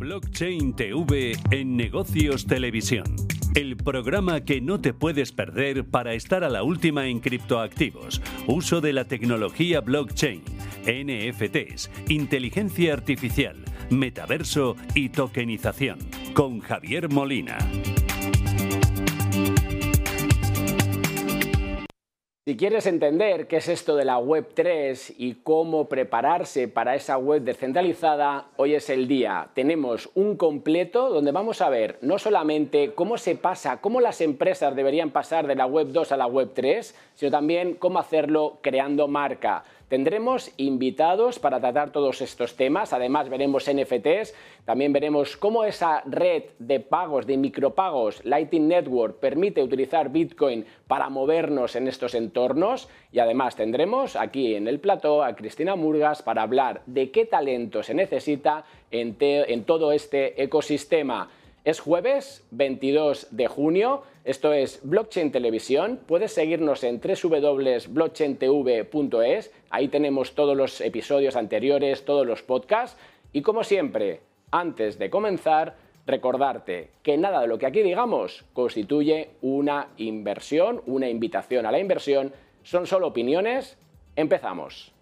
[0.00, 3.04] Blockchain TV en Negocios Televisión.
[3.54, 8.80] El programa que no te puedes perder para estar a la última en criptoactivos, uso
[8.80, 10.42] de la tecnología blockchain,
[10.86, 15.98] NFTs, inteligencia artificial, metaverso y tokenización.
[16.32, 17.58] Con Javier Molina.
[22.50, 27.16] Si quieres entender qué es esto de la Web 3 y cómo prepararse para esa
[27.16, 29.50] web descentralizada, hoy es el día.
[29.54, 34.74] Tenemos un completo donde vamos a ver no solamente cómo se pasa, cómo las empresas
[34.74, 39.06] deberían pasar de la Web 2 a la Web 3, sino también cómo hacerlo creando
[39.06, 39.62] marca.
[39.90, 46.44] Tendremos invitados para tratar todos estos temas, además veremos NFTs, también veremos cómo esa red
[46.60, 52.88] de pagos, de micropagos, Lightning Network, permite utilizar Bitcoin para movernos en estos entornos.
[53.10, 57.82] Y además tendremos aquí en el plató a Cristina Murgas para hablar de qué talento
[57.82, 61.30] se necesita en, en todo este ecosistema.
[61.62, 70.34] Es jueves 22 de junio, esto es Blockchain Televisión, puedes seguirnos en www.blockchaintv.es, ahí tenemos
[70.34, 72.98] todos los episodios anteriores, todos los podcasts.
[73.34, 75.76] Y como siempre, antes de comenzar,
[76.06, 81.78] recordarte que nada de lo que aquí digamos constituye una inversión, una invitación a la
[81.78, 83.76] inversión, son solo opiniones,
[84.16, 84.94] empezamos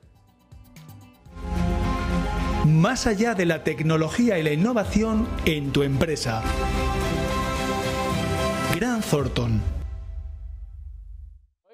[2.79, 6.45] más allá de la tecnología y la innovación en tu empresa.
[8.77, 9.61] Gran Thornton.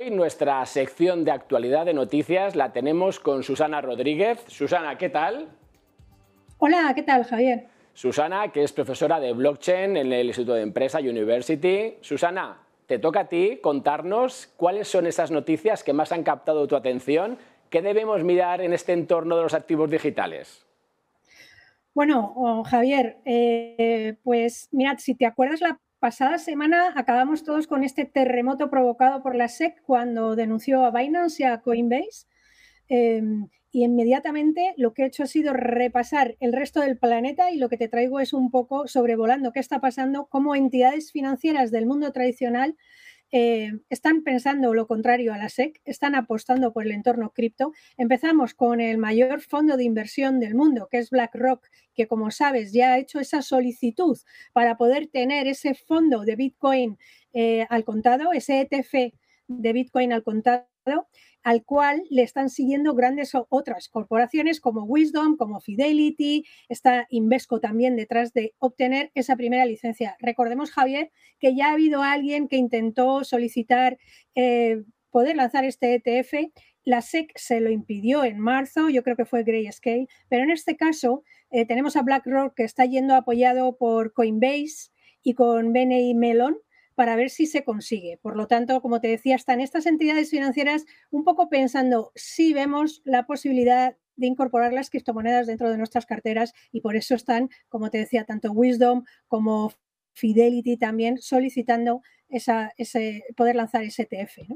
[0.00, 4.44] Hoy nuestra sección de actualidad de noticias la tenemos con Susana Rodríguez.
[4.46, 5.48] Susana, ¿qué tal?
[6.56, 7.66] Hola, ¿qué tal, Javier?
[7.92, 11.98] Susana, que es profesora de blockchain en el Instituto de Empresa University.
[12.00, 16.76] Susana, te toca a ti contarnos cuáles son esas noticias que más han captado tu
[16.76, 17.36] atención.
[17.68, 20.63] ¿Qué debemos mirar en este entorno de los activos digitales?
[21.94, 27.84] Bueno, oh, Javier, eh, pues mirad, si te acuerdas, la pasada semana acabamos todos con
[27.84, 32.26] este terremoto provocado por la SEC cuando denunció a Binance y a Coinbase.
[32.88, 37.58] Em, y inmediatamente lo que he hecho ha sido repasar el resto del planeta y
[37.58, 41.86] lo que te traigo es un poco sobrevolando qué está pasando, cómo entidades financieras del
[41.86, 42.76] mundo tradicional
[43.36, 47.72] eh, están pensando lo contrario a la SEC, están apostando por el entorno cripto.
[47.96, 52.72] Empezamos con el mayor fondo de inversión del mundo, que es BlackRock, que como sabes
[52.72, 54.16] ya ha hecho esa solicitud
[54.52, 56.96] para poder tener ese fondo de Bitcoin
[57.32, 59.12] eh, al contado, ese ETF
[59.48, 60.68] de Bitcoin al contado
[61.42, 67.96] al cual le están siguiendo grandes otras corporaciones como Wisdom, como Fidelity, está Invesco también
[67.96, 70.16] detrás de obtener esa primera licencia.
[70.20, 73.98] Recordemos, Javier, que ya ha habido alguien que intentó solicitar
[74.34, 76.50] eh, poder lanzar este ETF.
[76.82, 80.76] La SEC se lo impidió en marzo, yo creo que fue Grayscale, pero en este
[80.76, 84.90] caso eh, tenemos a BlackRock que está yendo apoyado por Coinbase
[85.22, 86.58] y con BNI Melon,
[86.94, 88.18] para ver si se consigue.
[88.22, 93.02] Por lo tanto, como te decía, están estas entidades financieras un poco pensando si vemos
[93.04, 97.90] la posibilidad de incorporar las criptomonedas dentro de nuestras carteras y por eso están, como
[97.90, 99.72] te decía, tanto Wisdom como
[100.12, 104.48] Fidelity también solicitando ese, poder lanzar ese ETF.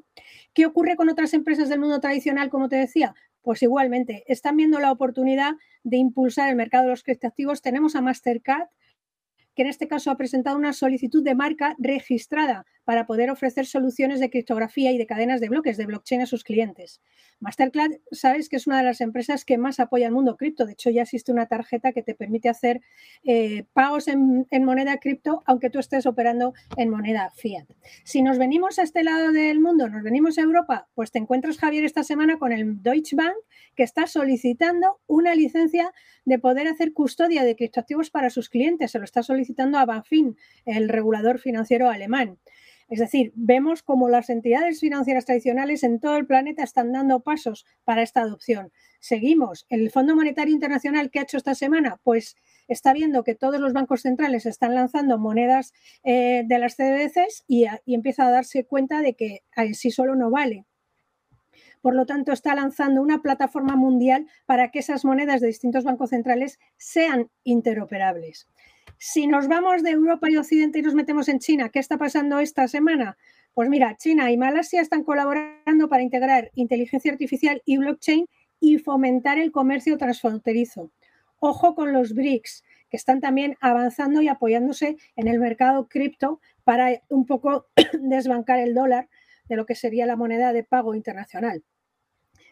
[0.52, 3.14] ¿Qué ocurre con otras empresas del mundo tradicional, como te decía?
[3.42, 7.62] Pues igualmente, están viendo la oportunidad de impulsar el mercado de los criptoactivos.
[7.62, 8.68] Tenemos a Mastercard,
[9.58, 14.18] que en este caso ha presentado una solicitud de marca registrada para poder ofrecer soluciones
[14.18, 17.02] de criptografía y de cadenas de bloques de blockchain a sus clientes.
[17.38, 20.64] Mastercard, sabes que es una de las empresas que más apoya el mundo cripto.
[20.64, 22.80] De hecho, ya existe una tarjeta que te permite hacer
[23.24, 27.66] eh, pagos en, moneda cripto, aunque tú estés operando en moneda fiat.
[28.04, 31.58] Si nos venimos a este lado del mundo, nos venimos a Europa, pues te encuentras,
[31.58, 33.36] Javier, esta semana con el Deutsche Bank,
[33.76, 35.92] que está solicitando una licencia
[36.24, 38.92] de poder hacer custodia de criptoactivos para sus clientes.
[38.92, 42.38] Se lo está solicitando a BaFin, el regulador financiero alemán.
[42.88, 47.66] Es decir, vemos como las entidades financieras tradicionales en todo el planeta están dando pasos
[47.84, 48.72] para esta adopción.
[48.98, 49.66] Seguimos.
[49.68, 53.74] El Fondo Monetario Internacional que ha hecho esta semana, pues está viendo que todos los
[53.74, 59.02] bancos centrales están lanzando monedas eh, de las CDCs y, y, empieza a darse cuenta
[59.02, 60.64] de que en sí solo no vale.
[61.80, 66.10] Por lo tanto, está lanzando una plataforma mundial para que esas monedas de distintos bancos
[66.10, 68.48] centrales sean interoperables.
[69.00, 72.40] Si nos vamos de Europa y Occidente y nos metemos en China, ¿qué está pasando
[72.40, 73.16] esta semana?
[73.54, 78.26] Pues mira, China y Malasia están colaborando para integrar inteligencia artificial y blockchain
[78.58, 80.90] y fomentar el comercio transfronterizo.
[81.38, 87.00] Ojo con los BRICS, que están también avanzando y apoyándose en el mercado cripto para
[87.08, 87.68] un poco
[88.00, 89.08] desbancar el dólar
[89.48, 91.62] de lo que sería la moneda de pago internacional.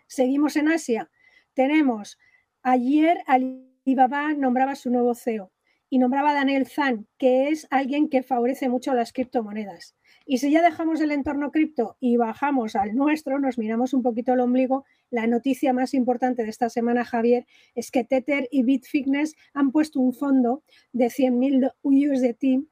[0.06, 1.10] Seguimos en Asia.
[1.54, 2.20] Tenemos,
[2.62, 5.50] ayer Alibaba nombraba su nuevo CEO
[5.88, 9.94] y nombraba a Daniel Zan, que es alguien que favorece mucho las criptomonedas.
[10.24, 14.32] Y si ya dejamos el entorno cripto y bajamos al nuestro, nos miramos un poquito
[14.32, 17.46] el ombligo, la noticia más importante de esta semana, Javier,
[17.76, 22.66] es que Tether y Bitfitness han puesto un fondo de 100.000 USDT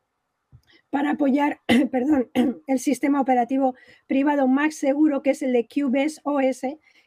[0.91, 1.61] para apoyar
[1.91, 2.31] perdón,
[2.67, 3.75] el sistema operativo
[4.07, 6.63] privado más seguro, que es el de QBS OS,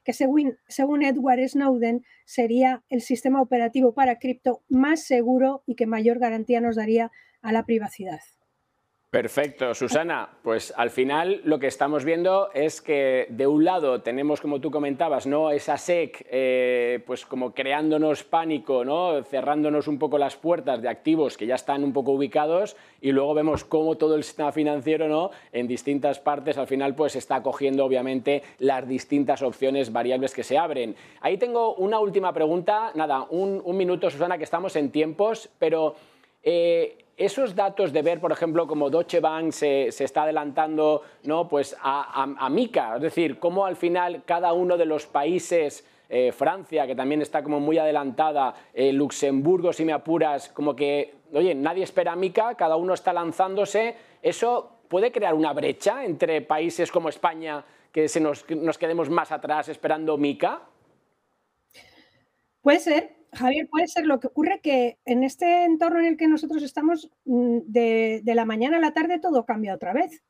[0.08, 5.86] que según, según Edward Snowden sería el sistema operativo para cripto más seguro y que
[5.86, 7.12] mayor garantía nos daría
[7.42, 8.22] a la privacidad.
[9.10, 10.28] Perfecto, Susana.
[10.44, 14.70] Pues al final lo que estamos viendo es que de un lado tenemos, como tú
[14.70, 15.50] comentabas, ¿no?
[15.52, 19.24] esa SEC eh, pues como creándonos pánico, ¿no?
[19.24, 23.34] cerrándonos un poco las puertas de activos que ya están un poco ubicados y luego
[23.34, 25.32] vemos cómo todo el sistema financiero ¿no?
[25.54, 30.58] en distintas partes al final pues está cogiendo obviamente las distintas opciones variables que se
[30.58, 30.98] abren.
[31.22, 35.96] Ahí tengo una última pregunta, nada, un, minuto Susana que estamos en tiempos, pero...
[36.44, 41.50] Eh, esos datos de ver, por ejemplo, como Deutsche Bank se, está adelantando ¿no?
[41.50, 46.86] pues a, MICA, es decir, cómo al final cada uno de los países, eh, Francia,
[46.86, 51.84] que también está como muy adelantada, eh, Luxemburgo, si me apuras, como que, oye, nadie
[51.84, 57.10] espera a MICA, cada uno está lanzándose, ¿eso puede crear una brecha entre países como
[57.10, 60.62] España, que se nos, nos quedemos más atrás esperando MICA?
[62.62, 66.28] Puede ser, Javier, puede ser lo que ocurre que en este entorno en el que
[66.28, 70.24] nosotros estamos, mm, de, la mañana a la tarde todo cambia otra vez.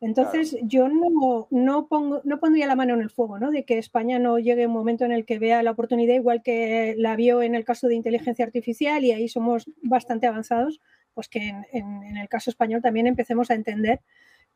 [0.00, 3.50] Entonces, yo no, no, pongo, no pondría la mano en el fuego, ¿no?
[3.50, 6.94] De que España no llegue un momento en el que vea la oportunidad, igual que
[6.96, 10.80] la vio en el caso de inteligencia artificial, y ahí somos bastante avanzados,
[11.14, 14.00] pues que en, el caso español también empecemos a entender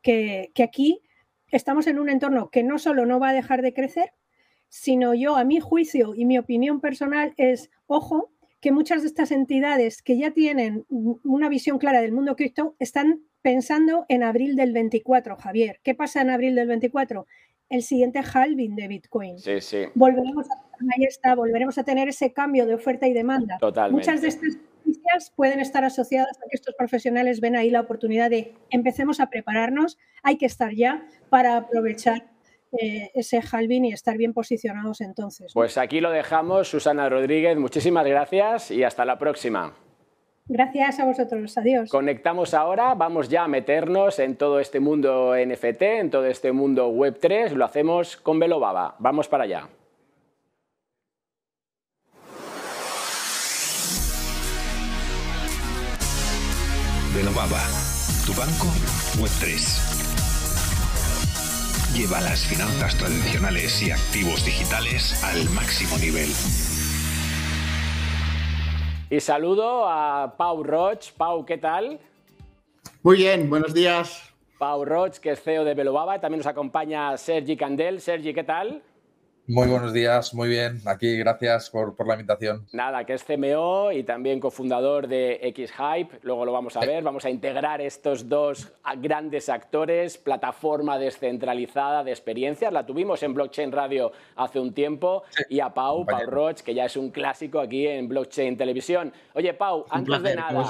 [0.01, 1.01] que, que aquí
[1.51, 4.13] estamos en un entorno que no solo no va a dejar de crecer,
[4.73, 9.31] sino yo, a mi juicio y mi opinión personal es, ojo, que muchas de estas
[9.31, 14.73] entidades que ya tienen una visión clara del mundo cripto están pensando en abril del
[14.73, 15.79] 24, Javier.
[15.83, 17.27] ¿Qué pasa en abril del 24?
[17.69, 19.37] El siguiente halving de Bitcoin.
[19.37, 19.83] Sí, sí.
[19.93, 20.55] Volveremos a,
[20.97, 23.59] ahí está, volveremos a tener ese cambio de oferta y demanda.
[23.59, 23.95] Totalmente.
[23.95, 28.31] Muchas de estas noticias pueden estar asociadas a que estos profesionales ven ahí la oportunidad
[28.31, 32.32] de empecemos a prepararnos, hay que estar ya para aprovechar
[32.79, 35.51] eh, ese halving y estar bien posicionados entonces.
[35.53, 39.73] Pues aquí lo dejamos, Susana Rodríguez, muchísimas gracias y hasta la próxima.
[40.45, 41.89] Gracias a vosotros, adiós.
[41.89, 46.91] Conectamos ahora, vamos ya a meternos en todo este mundo NFT, en todo este mundo
[46.91, 48.95] Web3, lo hacemos con Velobaba.
[48.99, 49.69] Vamos para allá.
[57.15, 57.61] Velobaba,
[58.25, 58.67] tu banco
[59.21, 59.92] Web3
[61.93, 66.29] lleva las finanzas tradicionales y activos digitales al máximo nivel.
[69.11, 71.11] Y saludo a Pau Roch.
[71.15, 71.99] Pau, ¿qué tal?
[73.03, 74.33] Muy bien, buenos días.
[74.57, 76.19] Pau Roch, que es CEO de Velobaba.
[76.19, 78.01] También nos acompaña Sergi Candel.
[78.01, 78.81] Sergi, ¿qué tal?
[79.45, 80.79] Muy buenos días, muy bien.
[80.85, 82.65] Aquí, gracias por, la invitación.
[82.71, 86.19] Nada, que es CMO y también cofundador de X-Hype.
[86.21, 87.03] Luego lo vamos a ver.
[87.03, 92.71] Vamos a integrar estos dos grandes actores, plataforma descentralizada de experiencias.
[92.71, 95.23] La tuvimos en Blockchain Radio hace un tiempo.
[95.49, 99.11] y a Pau, Pau Roch, que ya es un clásico aquí en Blockchain Televisión.
[99.33, 100.69] Oye, Pau, antes de nada,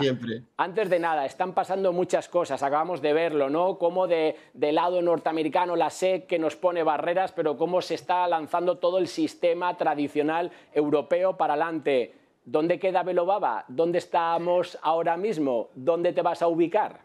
[0.58, 2.64] antes de nada, están pasando muchas cosas.
[2.64, 3.78] Acabamos de verlo, ¿no?
[3.78, 8.28] Como de, del lado norteamericano la SEC que nos pone barreras, pero cómo se está
[8.28, 12.14] lanzando todo el sistema tradicional europeo para adelante.
[12.46, 13.66] ¿Dónde queda Belobaba?
[13.68, 15.70] ¿Dónde estamos ahora mismo?
[15.76, 17.02] ¿Dónde te vas a ubicar?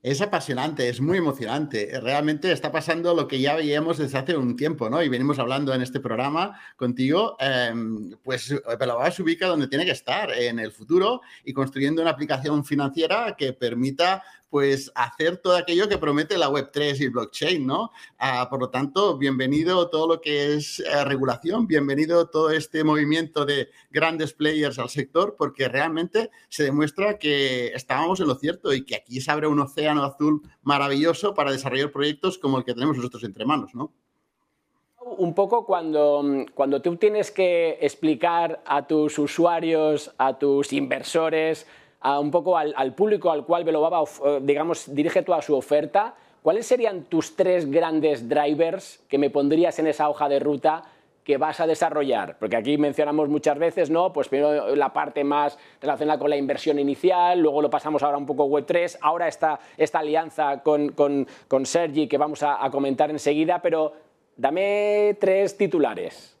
[0.00, 1.98] Es apasionante, es muy emocionante.
[2.00, 5.02] Realmente está pasando lo que ya veíamos desde hace un tiempo, ¿no?
[5.02, 7.36] Y venimos hablando en este programa contigo.
[7.40, 12.12] Em, pues Belobaba se ubica donde tiene que estar, en el futuro, y construyendo una
[12.12, 17.90] aplicación financiera que permita pues hacer todo aquello que promete la Web3 y blockchain, ¿no?
[18.18, 23.44] Ah, por lo tanto, bienvenido todo lo que es eh, regulación, bienvenido todo este movimiento
[23.44, 28.84] de grandes players al sector, porque realmente se demuestra que estábamos en lo cierto y
[28.84, 32.96] que aquí se abre un océano azul maravilloso para desarrollar proyectos como el que tenemos
[32.96, 33.92] nosotros entre manos, ¿no?
[35.16, 36.22] un poco cuando,
[36.54, 41.66] cuando tú tienes que explicar a tus usuarios, a tus inversores,
[42.00, 46.66] a un poco al, público al cual Velobaba, eh, digamos, dirige toda su oferta, ¿cuáles
[46.66, 50.84] serían tus tres grandes drivers que me pondrías en esa hoja de ruta
[51.24, 52.38] que vas a desarrollar?
[52.38, 54.12] Porque aquí mencionamos muchas veces, ¿no?
[54.12, 58.26] Pues primero la parte más relacionada con la inversión inicial, luego lo pasamos ahora un
[58.26, 61.26] poco Web3, ahora está esta alianza con, con,
[61.66, 63.92] Sergi que vamos a, a comentar enseguida, pero
[64.36, 66.37] dame tres titulares.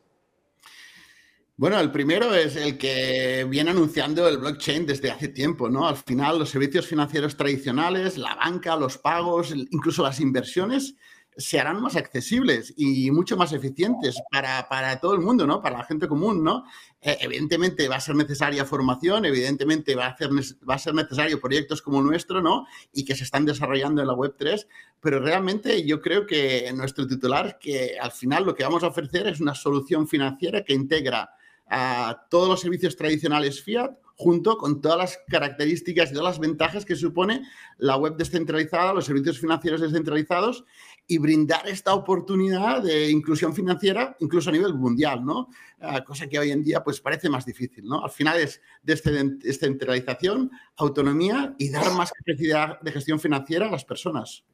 [1.58, 5.88] Bueno, el primero es el que viene anunciando el blockchain desde hace tiempo, ¿no?
[5.88, 10.94] Al final, los servicios financieros tradicionales, la banca, los pagos, incluso las inversiones,
[11.36, 15.60] se harán más accesibles y mucho más eficientes para, todo el mundo, ¿no?
[15.60, 16.62] Para la gente común, ¿no?
[17.00, 21.40] Eh, evidentemente va a ser necesaria formación, evidentemente va a, hacer, va a ser necesario
[21.40, 22.66] proyectos como nuestro, ¿no?
[22.92, 24.64] Y que se están desarrollando en la Web3,
[25.00, 29.26] pero realmente yo creo que nuestro titular, que al final lo que vamos a ofrecer
[29.26, 31.30] es una solución financiera que integra
[31.70, 36.84] a todos los servicios tradicionales fiat junto con todas las características y todas las ventajas
[36.84, 37.42] que supone
[37.76, 40.64] la web descentralizada, los servicios financieros descentralizados
[41.06, 45.48] y brindar esta oportunidad de inclusión financiera incluso a nivel mundial, ¿no?
[45.80, 48.02] Ah, cosa que hoy en día pues parece más difícil, ¿no?
[48.02, 54.44] Al final es descentralización, autonomía y dar más capacidad de gestión financiera a las personas.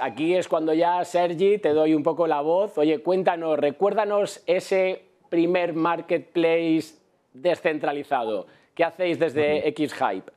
[0.00, 2.78] Aquí es cuando ya, Sergi, te doy un poco la voz.
[2.78, 6.96] Oye, cuéntanos, recuérdanos ese primer marketplace
[7.32, 8.46] descentralizado?
[8.74, 10.32] ¿Qué hacéis desde X-Hype?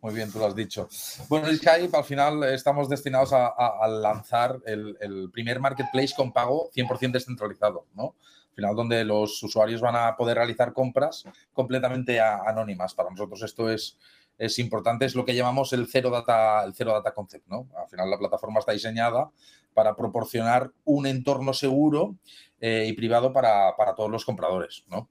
[0.00, 0.88] Muy bien, tú lo has dicho.
[1.28, 7.86] Bueno, X-Hype al final estamos destinados a, lanzar el, primer marketplace con pago 100% descentralizado,
[7.94, 8.14] ¿no?
[8.50, 12.94] Al final donde los usuarios van a poder realizar compras completamente anónimas.
[12.94, 13.98] Para nosotros esto es,
[14.36, 17.68] es importante, es lo que llamamos el Zero Data, el Zero Data Concept, ¿no?
[17.76, 19.30] Al final la plataforma está diseñada
[19.78, 22.16] para proporcionar un entorno seguro
[22.60, 25.08] eh, y privado para, todos los compradores, ¿no?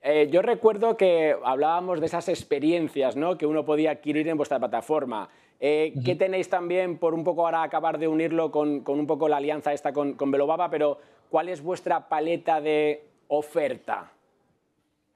[0.00, 3.36] Eh, yo recuerdo que hablábamos de esas experiencias ¿no?
[3.36, 5.28] que uno podía adquirir en vuestra plataforma.
[5.60, 9.36] Eh, ¿Qué tenéis también, por un poco ahora acabar de unirlo con, un poco la
[9.36, 10.98] alianza esta con, con Velobaba, pero
[11.28, 14.12] cuál es vuestra paleta de oferta?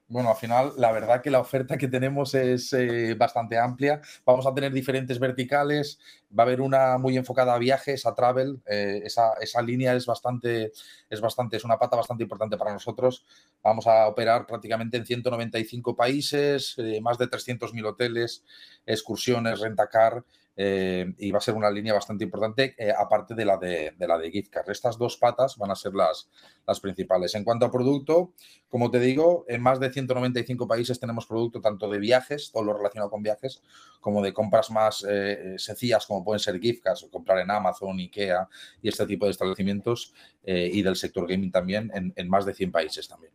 [0.09, 4.01] Bueno, al final, la verdad que la oferta que tenemos es eh, bastante amplia.
[4.25, 5.99] Vamos a tener diferentes verticales.
[6.39, 8.63] Va a haber una muy enfocada a viajes, a travel.
[8.67, 10.71] Eh, esa, esa, línea es bastante,
[11.11, 13.27] es bastante, es una pata bastante importante para nosotros.
[13.65, 18.45] Vamos a operar prácticamente en 195 países, eh, más de 300.000 hoteles,
[18.87, 20.23] excursiones, rentacar
[20.59, 24.17] eh, y va a ser una línea bastante importante, eh, aparte de la de, la
[24.17, 26.31] de gift Estas dos patas van a ser las,
[26.67, 27.35] las principales.
[27.35, 28.33] En cuanto a producto,
[28.69, 32.73] como te digo, en más de 195 países tenemos producto tanto de viajes, todo lo
[32.73, 33.63] relacionado con viajes,
[34.01, 37.99] como de compras más eh, sencillas, como pueden ser gift cards, o comprar en Amazon,
[37.99, 38.49] Ikea
[38.81, 40.15] y este tipo de establecimientos,
[40.49, 43.33] y del sector gaming también, en, en más de 100 países también.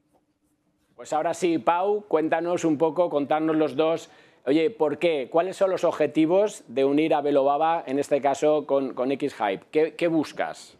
[0.96, 4.10] Pues ahora sí, Pau, cuéntanos un poco, contarnos los dos
[4.46, 5.30] Oye, ¿por qué?
[5.32, 9.94] ¿Cuáles son los objetivos de unir a Velobaba, en este caso, con, con X-Hype?
[9.96, 10.78] ¿Qué, buscas?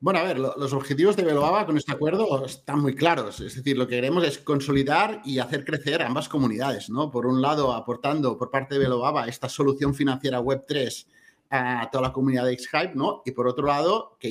[0.00, 3.40] Bueno, a ver, los objetivos de Velobaba con este acuerdo están muy claros.
[3.40, 7.10] Es decir, lo que queremos es consolidar y hacer crecer ambas comunidades, ¿no?
[7.10, 11.06] Por un lado, aportando por parte de Velobaba esta solución financiera Web3
[11.50, 13.22] a toda la comunidad de X-Hype, ¿no?
[13.26, 14.28] Y por otro lado, que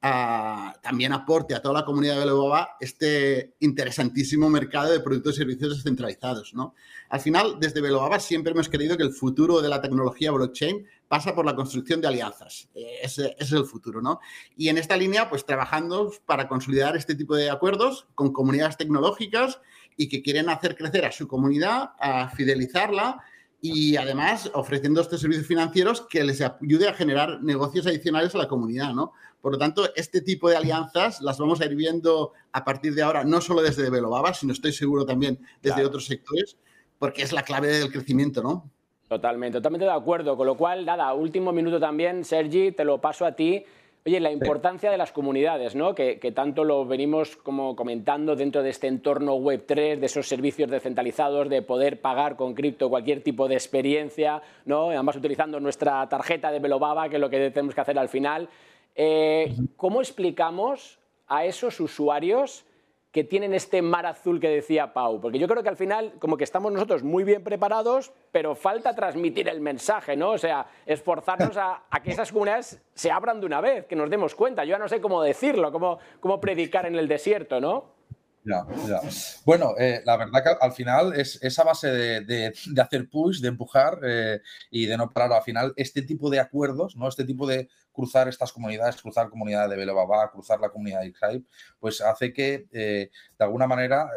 [0.00, 5.76] También aporte a toda la comunidad de Velobaba este interesantísimo mercado de productos y servicios
[5.76, 6.54] descentralizados.
[6.54, 6.74] ¿no?
[7.08, 11.34] Al final, desde Velobaba siempre hemos creído que el futuro de la tecnología blockchain pasa
[11.34, 12.68] por la construcción de alianzas.
[12.74, 14.00] Eh, ese, es el futuro.
[14.00, 14.20] ¿no?
[14.56, 19.60] Y en esta línea, pues trabajando para consolidar este tipo de acuerdos con comunidades tecnológicas
[19.96, 23.20] y que quieren hacer crecer a su comunidad, a fidelizarla
[23.60, 28.48] y además ofreciendo estos servicios financieros que les ayude a generar negocios adicionales a la
[28.48, 29.12] comunidad, ¿no?
[29.40, 33.02] Por lo tanto, este tipo de alianzas las vamos a ir viendo a partir de
[33.02, 36.56] ahora, no solo desde Velobaba, sino estoy seguro también desde otros sectores,
[36.98, 38.70] porque es la clave del crecimiento, ¿no?
[39.08, 40.36] Totalmente, totalmente de acuerdo.
[40.36, 43.64] Con lo cual, nada, último minuto también, Sergi, te lo paso a ti.
[44.06, 45.94] Oye, la importancia de las comunidades, ¿no?
[45.94, 51.48] Que, tanto lo venimos como comentando dentro de este entorno Web3, de esos servicios descentralizados,
[51.48, 54.90] de poder pagar con cripto cualquier tipo de experiencia, ¿no?
[54.90, 58.48] Además utilizando nuestra tarjeta de Velobaba, que es lo que tenemos que hacer al final.
[59.00, 62.66] Eh, ¿Cómo explicamos a esos usuarios
[63.12, 65.20] que tienen este mar azul que decía Pau?
[65.20, 68.96] Porque yo creo que al final, como que estamos nosotros muy bien preparados, pero falta
[68.96, 70.30] transmitir el mensaje, ¿no?
[70.30, 74.34] O sea, esforzarnos a, que esas comunidades se abran de una vez, que nos demos
[74.34, 74.64] cuenta.
[74.64, 77.97] Yo ya no sé cómo decirlo, cómo, cómo predicar en el desierto, ¿no?
[78.44, 79.00] Ya, ya.
[79.44, 83.98] Bueno, eh, la verdad que al final es esa base de, hacer push, de empujar
[84.02, 84.40] eh,
[84.70, 85.32] y de no parar.
[85.32, 87.08] Al final, este tipo de acuerdos, ¿no?
[87.08, 91.46] Este tipo de cruzar estas comunidades, cruzar comunidad de Belobaba, cruzar la comunidad de Hype,
[91.80, 94.08] pues hace que eh, de alguna manera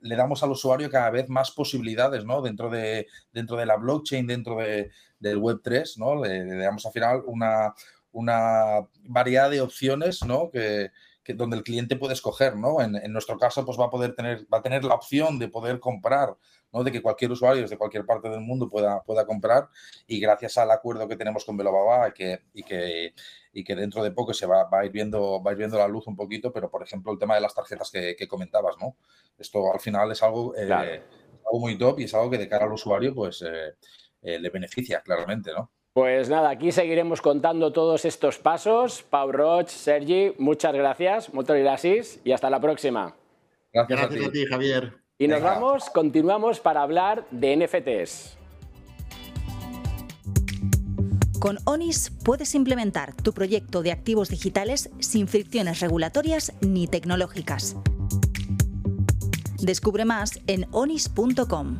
[0.00, 2.42] le damos al usuario cada vez más posibilidades, ¿no?
[2.42, 6.22] Dentro de, dentro de la blockchain, dentro de, del Web3, ¿no?
[6.22, 7.74] Le, le, damos al final una,
[8.12, 10.50] una variedad de opciones, ¿no?
[10.50, 10.90] Que,
[11.34, 12.80] donde el cliente puede escoger, ¿no?
[12.80, 15.48] En, en, nuestro caso, pues va a poder tener, va a tener la opción de
[15.48, 16.36] poder comprar,
[16.72, 16.84] ¿no?
[16.84, 19.68] De que cualquier usuario desde cualquier parte del mundo pueda, pueda comprar
[20.06, 23.14] y gracias al acuerdo que tenemos con Velobaba que, y, que,
[23.52, 25.78] y que dentro de poco se va, va, a ir viendo, va a ir viendo
[25.78, 28.76] la luz un poquito, pero por ejemplo el tema de las tarjetas que, que comentabas,
[28.80, 28.96] ¿no?
[29.38, 30.90] Esto al final es algo, eh, claro.
[31.46, 33.74] algo muy top y es algo que de cara al usuario pues eh,
[34.22, 35.70] eh, le beneficia claramente, ¿no?
[35.92, 39.02] Pues nada, aquí seguiremos contando todos estos pasos.
[39.02, 43.16] Pau Roch, Sergi, muchas gracias, muchas gracias y hasta la próxima.
[43.72, 44.40] Gracias, gracias a, ti.
[44.40, 44.46] a, ti.
[44.46, 44.92] Javier.
[45.18, 45.54] Y nos Venga.
[45.54, 48.38] vamos, continuamos para hablar de NFTs.
[51.40, 57.76] Con ONIS puedes implementar tu proyecto de activos digitales sin fricciones regulatorias ni tecnológicas.
[59.58, 61.76] Descubre más en onis.com.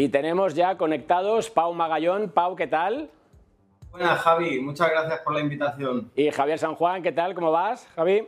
[0.00, 2.30] Y tenemos ya conectados Pau Magallón.
[2.30, 3.10] Pau, ¿qué tal?
[3.90, 4.60] Buenas, Javi.
[4.60, 6.12] Muchas gracias por la invitación.
[6.14, 7.34] Y Javier San Juan, ¿qué tal?
[7.34, 8.22] ¿Cómo vas, Javi?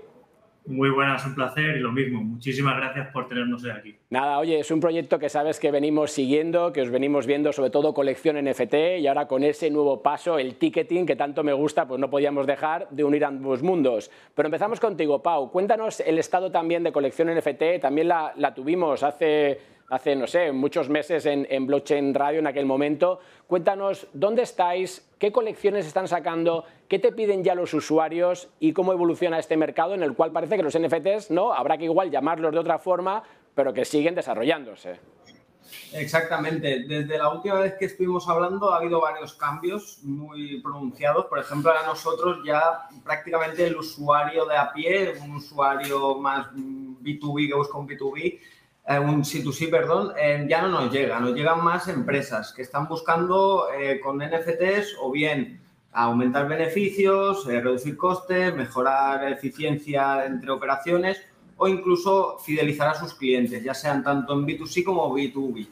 [0.66, 2.24] Muy buenas, un placer y lo mismo.
[2.24, 3.96] Muchísimas gracias por tenernos hoy aquí.
[4.10, 7.70] Nada, oye, es un proyecto que sabes que venimos siguiendo, que os venimos viendo sobre
[7.70, 11.86] todo colección NFT y ahora con ese nuevo paso, el ticketing que tanto me gusta,
[11.86, 14.10] pues no podíamos dejar de unir ambos mundos.
[14.34, 15.52] Pero empezamos contigo, Pau.
[15.52, 17.80] Cuéntanos el estado también de colección NFT.
[17.80, 22.46] También la, la tuvimos hace hace, no sé, muchos meses en, en, Blockchain Radio en
[22.46, 23.20] aquel momento.
[23.46, 28.92] Cuéntanos dónde estáis, qué colecciones están sacando, qué te piden ya los usuarios y cómo
[28.92, 31.52] evoluciona este mercado en el cual parece que los NFTs, ¿no?
[31.52, 33.22] Habrá que igual llamarlos de otra forma,
[33.54, 34.98] pero que siguen desarrollándose.
[35.92, 36.84] Exactamente.
[36.86, 41.26] Desde la última vez que estuvimos hablando ha habido varios cambios muy pronunciados.
[41.26, 47.48] Por ejemplo, a nosotros ya prácticamente el usuario de a pie, un usuario más B2B
[47.48, 48.40] que busca un B2B,
[48.90, 52.88] eh, un C2C, perdón, eh, ya no nos llega, nos llegan más empresas que están
[52.88, 55.60] buscando eh, con NFTs o bien
[55.92, 61.20] aumentar beneficios, eh, reducir costes, mejorar eficiencia entre operaciones
[61.56, 65.68] o incluso fidelizar a sus clientes, ya sean tanto en B2C como B2B.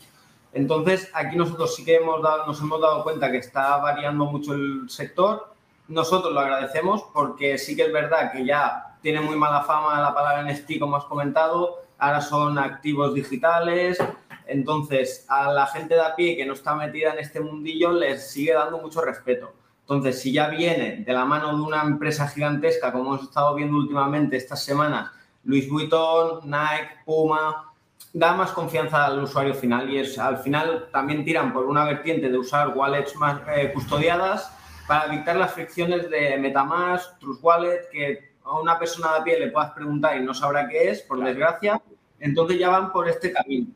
[0.53, 4.55] Entonces, aquí nosotros sí que hemos dado, nos hemos dado cuenta que está variando mucho
[4.55, 5.55] el sector.
[5.89, 10.15] Nosotros lo agradecemos porque sí que es verdad que ya tiene muy mala fama la
[10.15, 13.99] palabra NFT, como has comentado, ahora son activos digitales.
[14.47, 18.31] Entonces, a la gente de a pie que no está metida en este mundillo les
[18.31, 19.53] sigue dando mucho respeto.
[19.83, 23.77] Entonces, si ya viene de la mano de una empresa gigantesca, como hemos estado viendo
[23.77, 25.11] últimamente estas semanas,
[25.45, 27.73] Louis Vuitton, Nike, Puma,
[28.13, 32.29] da más confianza al usuario final y es, al final también tiran por una vertiente
[32.29, 34.53] de usar wallets más eh, custodiadas
[34.87, 39.39] para evitar las fricciones de Metamask, Trust Wallet, que a una persona de a pie
[39.39, 41.31] le puedas preguntar y no sabrá qué es, por claro.
[41.31, 41.83] desgracia,
[42.19, 43.67] entonces ya van por este camino.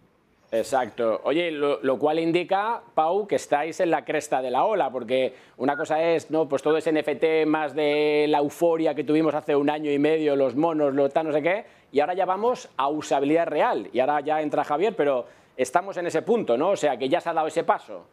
[0.51, 1.23] Exacto.
[1.25, 5.35] Oye, lo, lo, cual indica, Pau, que estáis en la cresta de la ola, porque
[5.57, 6.47] una cosa es, ¿no?
[6.47, 10.37] Pues todo ese NFT más de la euforia que tuvimos hace un año y medio,
[10.37, 13.89] los monos, los tal, no sé qué, y ahora ya vamos a usabilidad real.
[13.95, 16.71] Y ahora ya entra Javier, pero estamos en ese punto, ¿no?
[16.71, 18.05] O sea, que ya se ha dado ese paso.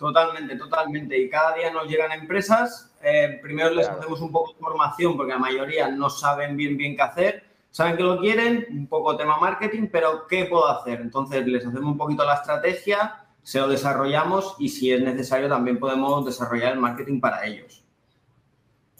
[0.00, 1.18] Totalmente, totalmente.
[1.18, 2.90] Y cada día nos llegan empresas.
[3.02, 4.00] Eh, primero les claro.
[4.00, 7.44] hacemos un poco de formación porque la mayoría no saben bien bien qué hacer.
[7.70, 11.02] Saben que lo quieren, un poco tema marketing, pero ¿qué puedo hacer?
[11.02, 15.78] Entonces les hacemos un poquito la estrategia, se lo desarrollamos y si es necesario también
[15.78, 17.84] podemos desarrollar el marketing para ellos.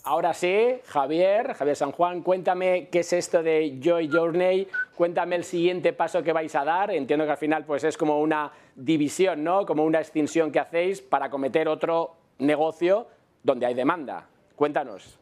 [0.03, 5.45] Ahora sí, Javier, Javier San Juan, cuéntame qué es esto de Joy Journey, cuéntame el
[5.45, 6.91] siguiente paso que vais a dar.
[6.91, 9.67] Entiendo que al final pues es como una división, ¿no?
[9.67, 13.09] Como una extinción que hacéis para cometer otro negocio
[13.43, 14.27] donde hay demanda.
[14.57, 15.19] Cuéntanos.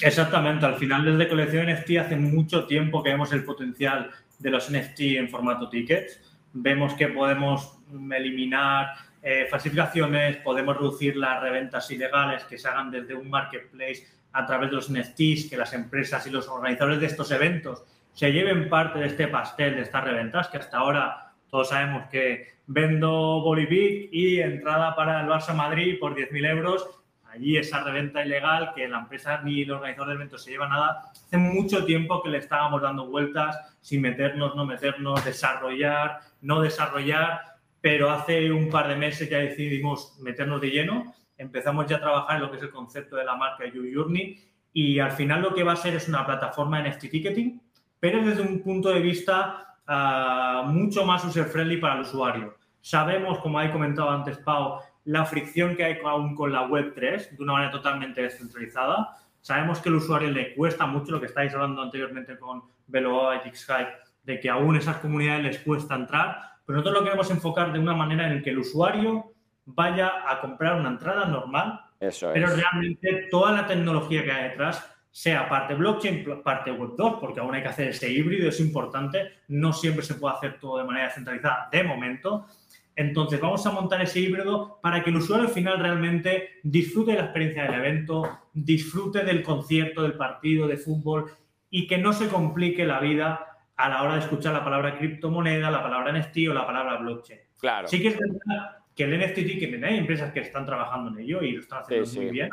[0.00, 4.70] Exactamente, al final desde Colección NFT hace mucho tiempo que vemos el potencial de los
[4.70, 6.20] NFT en formato tickets.
[6.52, 7.78] Vemos que podemos
[8.14, 8.88] eliminar
[9.22, 14.70] eh, falsificaciones, podemos reducir las reventas ilegales que se hagan desde un marketplace a través
[14.70, 18.98] de los NFTs, que las empresas y los organizadores de estos eventos se lleven parte
[18.98, 24.40] de este pastel de estas reventas, que hasta ahora todos sabemos que vendo Bolivic y
[24.40, 26.96] entrada para el Barça Madrid por 10.000 euros
[27.36, 31.10] allí esa reventa ilegal que la empresa ni el organizador del evento se lleva nada.
[31.12, 37.42] Hace mucho tiempo que le estábamos dando vueltas sin meternos, no meternos, desarrollar, no desarrollar,
[37.86, 41.14] pero hace un par de meses ya decidimos meternos de lleno.
[41.38, 44.40] Empezamos ya a trabajar en lo que es el concepto de la marca YouJourney
[44.72, 47.62] y al final lo que va a ser es una plataforma NFT ticketing,
[48.00, 52.56] pero desde un punto de vista uh, mucho más user-friendly para el usuario.
[52.80, 57.36] Sabemos, como ha comentado antes Pau, la fricción que hay aún con la web 3
[57.36, 59.16] de una manera totalmente descentralizada.
[59.40, 63.50] Sabemos que al usuario le cuesta mucho lo que estáis hablando anteriormente con Veloa y
[63.52, 63.92] Xhype,
[64.24, 67.94] de que aún esas comunidades les cuesta entrar, pero nosotros lo queremos enfocar de una
[67.94, 69.32] manera en que el usuario
[69.64, 72.34] vaya a comprar una entrada normal, Eso es.
[72.34, 77.40] pero realmente toda la tecnología que hay detrás sea parte blockchain, parte web 2, porque
[77.40, 80.84] aún hay que hacer ese híbrido, es importante, no siempre se puede hacer todo de
[80.84, 82.46] manera centralizada de momento.
[82.94, 87.16] Entonces vamos a montar ese híbrido para que el usuario al final realmente disfrute de
[87.18, 91.30] la experiencia del evento, disfrute del concierto, del partido, de fútbol
[91.70, 95.70] y que no se complique la vida a la hora de escuchar la palabra criptomoneda,
[95.70, 97.40] la palabra NFT o la palabra blockchain.
[97.58, 97.88] Claro.
[97.88, 101.42] Sí que es verdad que el NFT ticket hay empresas que están trabajando en ello
[101.42, 102.50] y lo están haciendo muy bien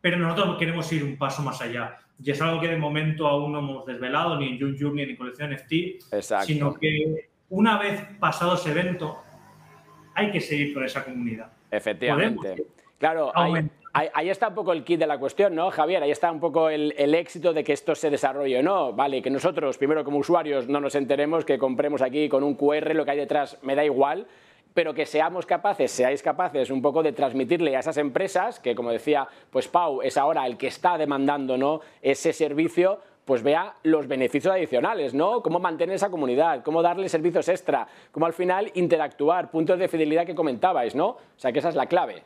[0.00, 1.98] pero nosotros queremos ir un paso más allá.
[2.22, 5.16] Y es algo que de momento aún no hemos desvelado, ni en June ni en
[5.16, 9.22] Colección NFT, sino que una vez pasado ese evento,
[10.14, 11.52] hay que seguir con esa comunidad.
[11.70, 12.64] Efectivamente.
[12.98, 13.32] Claro,
[13.92, 16.02] ahí, está un poco el kit de la cuestión, ¿no, Javier?
[16.02, 18.92] Ahí está un poco el, éxito de que esto se desarrolle, ¿no?
[18.92, 22.94] Vale, que nosotros, primero como usuarios, no nos enteremos, que compremos aquí con un QR,
[22.94, 24.26] lo que hay detrás me da igual,
[24.74, 28.90] pero que seamos capaces, seáis capaces un poco de transmitirle a esas empresas, que como
[28.90, 31.80] decía, pues Pau es ahora el que está demandando ¿no?
[32.02, 35.42] ese servicio, pues vea los beneficios adicionales, ¿no?
[35.42, 40.24] Cómo mantener esa comunidad, cómo darle servicios extra, cómo al final interactuar, puntos de fidelidad
[40.24, 41.08] que comentabais, ¿no?
[41.08, 42.22] O sea, que esa es la clave.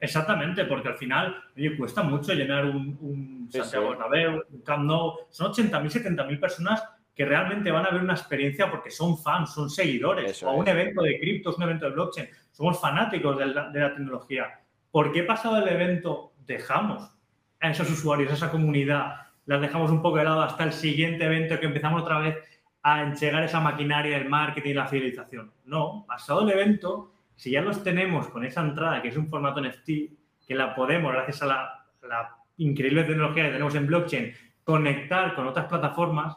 [0.00, 5.52] Exactamente, porque al final, oye, cuesta mucho llenar un, Santiago Bernabéu, un Camp Nou, son
[5.52, 6.82] 80.000, 70.000 personas
[7.14, 11.02] que realmente van a ver una experiencia porque son fans, son seguidores, o un evento
[11.02, 14.60] de criptos, un evento de blockchain, somos fanáticos de la, tecnología.
[14.90, 17.10] ¿Por qué pasado el evento dejamos
[17.60, 21.26] a esos usuarios, a esa comunidad, las dejamos un poco de lado hasta el siguiente
[21.26, 22.36] evento que empezamos otra vez
[22.82, 25.52] a enchegar esa maquinaria del marketing y la fidelización?
[25.66, 29.62] No, pasado el evento, si ya los tenemos con esa entrada, que es un formato
[29.62, 29.88] NFT,
[30.46, 35.46] que la podemos, gracias a la, la increíble tecnología que tenemos en blockchain, conectar con
[35.46, 36.36] otras plataformas,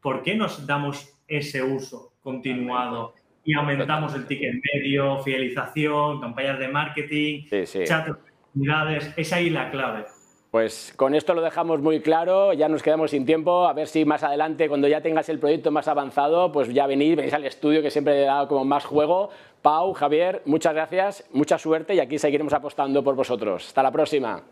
[0.00, 6.66] ¿por qué nos damos ese uso continuado y aumentamos el ticket medio, fidelización, campañas de
[6.66, 7.44] marketing,
[7.84, 8.08] chat,
[8.52, 9.14] comunidades?
[9.16, 10.06] Es ahí la clave.
[10.50, 14.04] Pues con esto lo dejamos muy claro, ya nos quedamos sin tiempo, a ver si
[14.04, 17.80] más adelante, cuando ya tengas el proyecto más avanzado, pues ya venís, venís al estudio
[17.80, 19.30] que siempre he dado como más juego.
[19.62, 23.68] Pau, Javier, muchas gracias, mucha suerte y aquí seguiremos apostando por vosotros.
[23.68, 24.42] Hasta la próxima.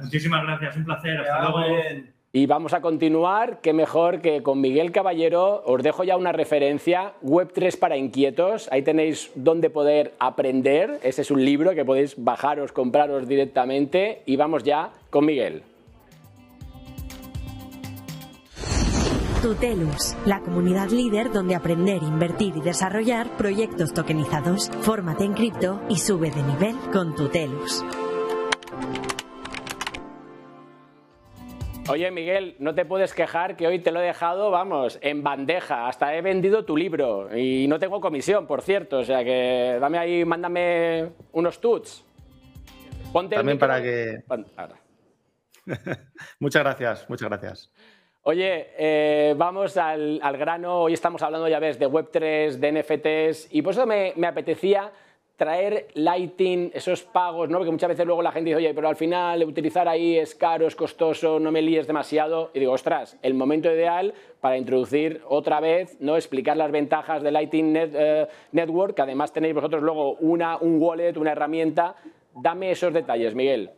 [0.00, 1.66] Muchísimas gracias, un placer, hasta luego.
[2.34, 5.62] Y vamos a continuar, qué mejor que con Miguel Caballero.
[5.66, 8.72] Os dejo ya una referencia, Web3 para inquietos.
[8.72, 10.98] Ahí tenéis donde poder aprender.
[11.02, 14.22] Ese es un libro que podéis bajaros, compraros directamente.
[14.24, 15.62] Y vamos ya con Miguel.
[19.42, 24.70] Tutelus, la comunidad líder donde aprender, invertir y desarrollar proyectos tokenizados.
[24.82, 27.84] Fórmate en cripto y sube de nivel con Tutelus.
[31.90, 35.88] Oye, Miguel, no te puedes quejar que hoy te lo he dejado, vamos, en bandeja.
[35.88, 38.98] Hasta he vendido tu libro y no tengo comisión, por cierto.
[38.98, 42.04] O sea que dame ahí, mándame unos tuts.
[43.12, 44.22] Ponte También para que.
[46.38, 47.72] muchas gracias, muchas gracias.
[48.24, 50.82] Oye, eh, vamos al, grano.
[50.82, 54.92] Hoy estamos hablando, ya ves, de Web3, de NFTs, y por eso me, me apetecía
[55.34, 57.58] traer Lighting, esos pagos, ¿no?
[57.58, 60.68] Porque muchas veces luego la gente dice, oye, pero al final utilizar ahí es caro,
[60.68, 62.52] es costoso, no me líes demasiado.
[62.54, 66.14] Y digo, ostras, el momento ideal para introducir otra vez, ¿no?
[66.14, 71.16] Explicar las ventajas de Lighting eh, Network, que además tenéis vosotros luego una, un wallet,
[71.16, 71.96] una herramienta.
[72.36, 73.70] Dame esos detalles, Miguel.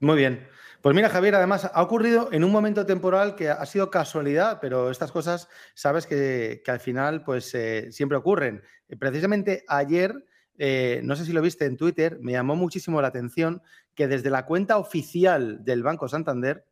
[0.00, 0.51] Muy bien.
[0.82, 4.90] Pues mira, Javier, además ha ocurrido en un momento temporal que ha sido casualidad, pero
[4.90, 8.62] estas cosas sabes que, al final pues eh, siempre ocurren.
[8.98, 10.12] Precisamente ayer
[10.58, 13.62] eh, no sé si lo viste en Twitter, me llamó muchísimo la atención
[13.94, 16.66] que desde la cuenta oficial del Banco Santander,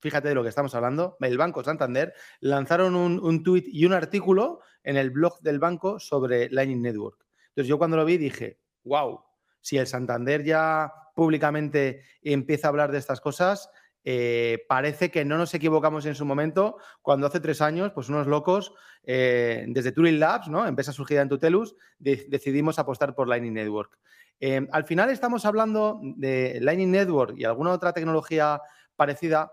[0.00, 3.92] fíjate de lo que estamos hablando, el Banco Santander, lanzaron un, un tuit y un
[3.92, 7.26] artículo en el blog del banco sobre Lightning Network.
[7.48, 9.20] Entonces yo cuando lo vi dije, wow,
[9.66, 13.68] si el Santander ya públicamente empieza a hablar de estas cosas,
[14.04, 18.28] eh, parece que no nos equivocamos en su momento cuando hace tres años, pues unos
[18.28, 20.68] locos, eh, desde Turing Labs, ¿no?
[20.68, 23.98] empresa surgida en Tutelus, decidimos apostar por Lightning Network.
[24.38, 28.60] Eh, al final estamos hablando de Lightning Network y alguna otra tecnología
[28.94, 29.50] parecida.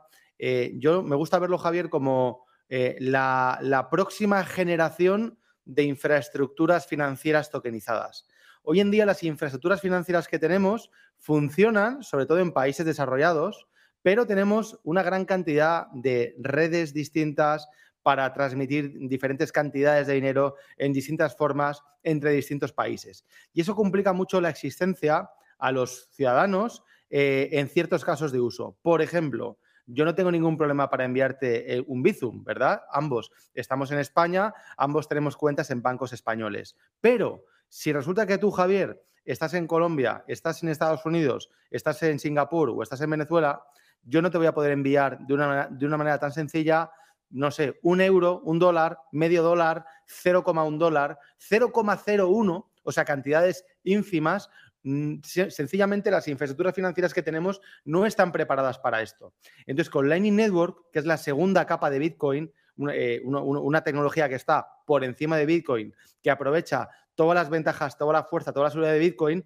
[0.76, 8.28] yo me gusta verlo, Javier, como la, la próxima generación de infraestructuras financieras tokenizadas.
[8.66, 13.68] Hoy en día las infraestructuras financieras que tenemos funcionan, sobre todo en países desarrollados,
[14.02, 17.68] pero tenemos una gran cantidad de redes distintas
[18.04, 23.26] para transmitir diferentes cantidades de dinero en distintas formas entre distintos países.
[23.52, 28.78] Y eso complica mucho la existencia a los ciudadanos eh, en ciertos casos de uso.
[28.82, 32.84] Por ejemplo, yo no tengo ningún problema para enviarte eh, un Bizum, ¿verdad?
[32.92, 36.78] Ambos estamos en España, ambos tenemos cuentas en bancos españoles.
[37.02, 37.44] Pero
[37.74, 42.70] si resulta que tú, Javier, estás en Colombia, estás en Estados Unidos, estás en Singapur
[42.70, 43.64] o estás en Venezuela,
[44.04, 46.92] yo no te voy a poder enviar de una, de una manera tan sencilla
[47.32, 54.52] no sé, un euro, un dólar, medio dólar, 0,1 dólar, 0,01, o sea, cantidades ínfimas,
[54.84, 59.34] mm, sencillamente las infraestructuras financieras que tenemos no están preparadas para esto.
[59.66, 62.54] Entonces, con Lightning Network, que es la segunda capa de Bitcoin,
[62.92, 68.14] eh, una, tecnología que está por encima de Bitcoin, que aprovecha todas las ventajas, toda
[68.14, 69.46] la fuerza, toda la seguridad de Bitcoin,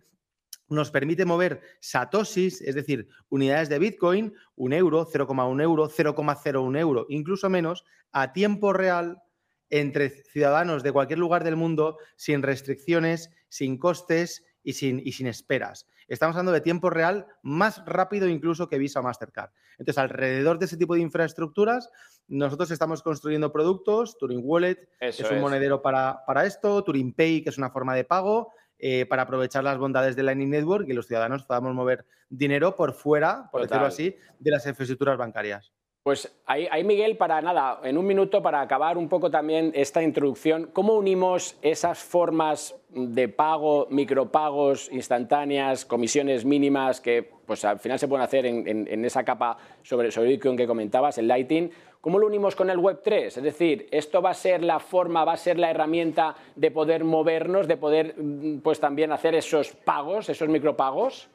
[0.70, 7.06] nos permite mover satoshis, es decir, unidades de Bitcoin, un euro, 0,1 euro, 0,01 euro,
[7.10, 9.22] incluso menos, a tiempo real
[9.70, 15.28] entre ciudadanos de cualquier lugar del mundo, sin restricciones, sin costes y sin, y sin
[15.28, 15.88] esperas.
[16.08, 19.52] Estamos hablando de tiempo real más rápido incluso que Visa o Mastercard.
[19.78, 21.90] Entonces, alrededor de ese tipo de infraestructuras,
[22.28, 24.18] nosotros estamos construyendo productos.
[24.18, 28.04] Turing Wallet es un monedero para, para esto, Turing Pay, que es una forma de
[28.04, 32.76] pago, eh, para aprovechar las bondades de Lightning Network y los ciudadanos podamos mover dinero
[32.76, 35.74] por fuera, por decirlo así, de las infraestructuras bancarias.
[36.08, 40.70] Pues ahí, Miguel, para nada, en un minuto para acabar un poco también esta introducción,
[40.72, 48.08] ¿cómo unimos esas formas de pago, micropagos instantáneas, comisiones mínimas que pues al final se
[48.08, 51.72] pueden hacer en, esa capa sobre, sobre Bitcoin que comentabas, el Lighting?
[52.00, 53.26] ¿Cómo lo unimos con el Web3?
[53.26, 57.04] Es decir, ¿esto va a ser la forma, va a ser la herramienta de poder
[57.04, 61.30] movernos, de poder mm, pues también hacer esos pagos, esos micropagos?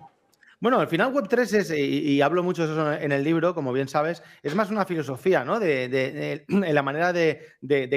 [0.62, 3.88] Bueno, al final Web3 es, y, hablo mucho de eso en el libro, como bien
[3.88, 5.58] sabes, es más una filosofía, ¿no?
[5.58, 7.40] De, en la manera de,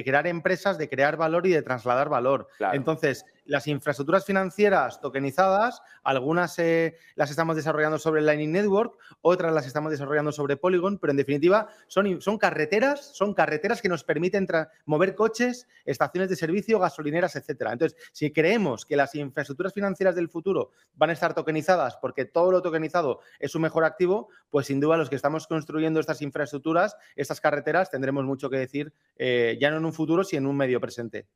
[0.04, 2.48] crear empresas, de crear valor y de trasladar valor.
[2.74, 9.68] Entonces, las infraestructuras financieras tokenizadas, algunas eh, las estamos desarrollando sobre Lightning Network, otras las
[9.68, 14.48] estamos desarrollando sobre Polygon, pero en definitiva son, son carreteras, son carreteras que nos permiten
[14.86, 17.74] mover coches, estaciones de servicio, gasolineras, etcétera.
[17.74, 22.52] Entonces, si creemos que las infraestructuras financieras del futuro van a estar tokenizadas porque todo
[22.52, 26.98] lo tokenizado es un mejor activo, pues sin duda los que estamos construyendo estas infraestructuras,
[27.16, 30.58] estas carreteras, tendremos mucho que decir eh, ya no en un futuro, sino en un
[30.58, 31.28] medio presente.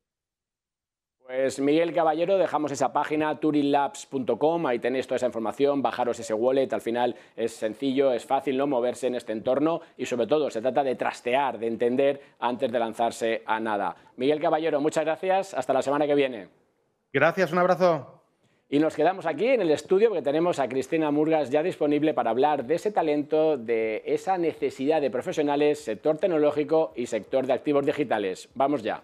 [1.30, 6.74] Pues Miguel Caballero, dejamos esa página turinlabs.com, ahí tenéis toda esa información, bajaros ese wallet,
[6.74, 10.60] al final es sencillo, es fácil no moverse en este entorno y sobre todo se
[10.60, 13.96] trata de trastear, de entender antes de lanzarse a nada.
[14.18, 16.48] Miguel Caballero, muchas gracias, hasta la semana que viene.
[17.14, 18.24] Gracias, un abrazo.
[18.68, 22.32] Y nos quedamos aquí en el estudio porque tenemos a Cristina Murgas ya disponible para
[22.32, 27.86] hablar de ese talento, de esa necesidad de profesionales, sector tecnológico y sector de activos
[27.86, 28.50] digitales.
[28.56, 29.04] Vamos ya.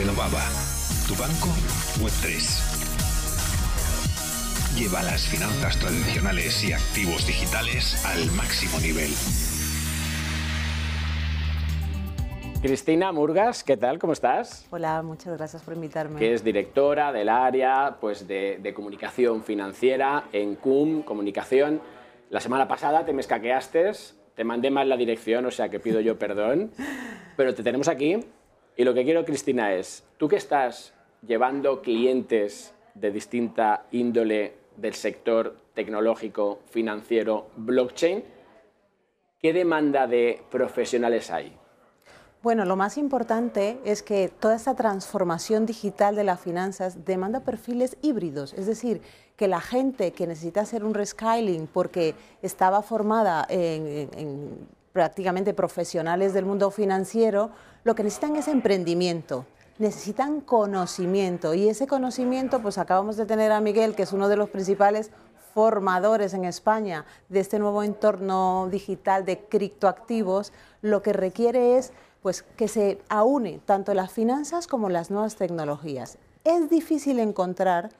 [0.00, 0.40] Renovaba.
[1.06, 1.48] Tu banco
[2.00, 2.24] Web3.
[4.78, 9.10] Lleva las finanzas tradicionales y activos digitales al máximo nivel.
[12.62, 13.98] Cristina Murgas, ¿qué tal?
[13.98, 14.66] ¿Cómo estás?
[14.70, 16.18] Hola, muchas gracias por invitarme.
[16.18, 21.82] Que es directora del área pues, de, de comunicación financiera en CUM Comunicación.
[22.30, 23.92] La semana pasada te me escaqueaste,
[24.34, 26.70] te mandé mal la dirección, o sea que pido yo perdón,
[27.36, 28.24] pero te tenemos aquí
[28.80, 34.94] y lo que quiero, Cristina, es, tú que estás llevando clientes de distinta índole del
[34.94, 38.24] sector tecnológico, financiero, blockchain,
[39.38, 41.54] ¿qué demanda de profesionales hay?
[42.42, 47.98] Bueno, lo más importante es que toda esta transformación digital de las finanzas demanda perfiles
[48.00, 49.02] híbridos, es decir,
[49.36, 56.44] que la gente que necesita hacer un rescaling porque estaba formada en, prácticamente profesionales del
[56.44, 57.50] mundo financiero,
[57.84, 59.46] lo que necesitan es emprendimiento,
[59.78, 64.36] necesitan conocimiento y ese conocimiento, pues acabamos de tener a Miguel, que es uno de
[64.36, 65.10] los principales
[65.54, 72.42] formadores en España de este nuevo entorno digital de criptoactivos, lo que requiere es pues
[72.42, 76.18] que se aúne tanto las finanzas como las nuevas tecnologías.
[76.44, 77.90] Es difícil encontrar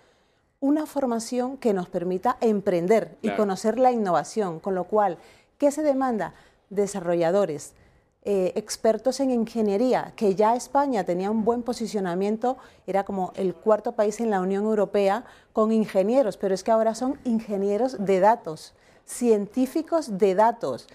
[0.61, 5.17] una formación que nos permita emprender y conocer la innovación, con lo cual,
[5.57, 6.35] ¿qué se demanda?
[6.71, 7.75] Desarrolladores,
[8.23, 13.93] eh, expertos en ingeniería, que ya España tenía un buen posicionamiento, era como el cuarto
[13.93, 18.75] país en la Unión Europea con ingenieros, pero es que ahora son ingenieros de datos,
[19.07, 20.87] científicos de datos.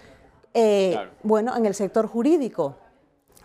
[0.54, 2.76] Eh, bueno, en el sector jurídico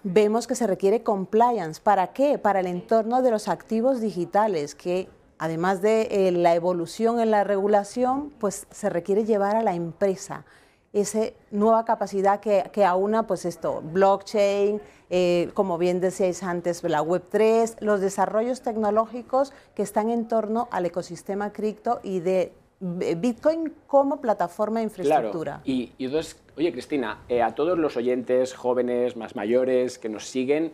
[0.04, 1.82] vemos que se requiere compliance.
[1.82, 2.38] ¿Para qué?
[2.38, 7.44] Para el entorno de los activos digitales, que además de eh, la evolución en la
[7.44, 10.46] regulación, pues se requiere llevar a la empresa
[10.94, 17.04] esa nueva capacidad que, que aúna, pues esto, blockchain, eh, como bien decíais antes, la
[17.04, 24.22] Web3, los desarrollos tecnológicos que están en torno al ecosistema cripto y de Bitcoin como
[24.22, 25.62] plataforma de infraestructura.
[25.66, 30.74] Y, entonces, oye Cristina, eh, a todos los oyentes jóvenes, más mayores, que nos siguen,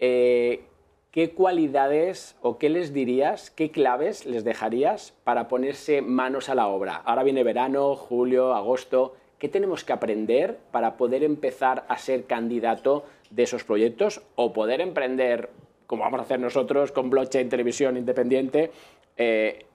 [0.00, 0.64] eh,
[1.12, 6.66] ¿qué cualidades o qué les dirías, qué claves les dejarías para ponerse manos a la
[6.66, 6.96] obra?
[6.96, 9.14] Ahora viene verano, julio, agosto.
[9.38, 14.80] ¿Qué tenemos que aprender para poder empezar a ser candidato de esos proyectos o poder
[14.80, 15.50] emprender,
[15.86, 18.70] como vamos a hacer nosotros con Blockchain Televisión Independiente,
[19.16, 19.66] eh,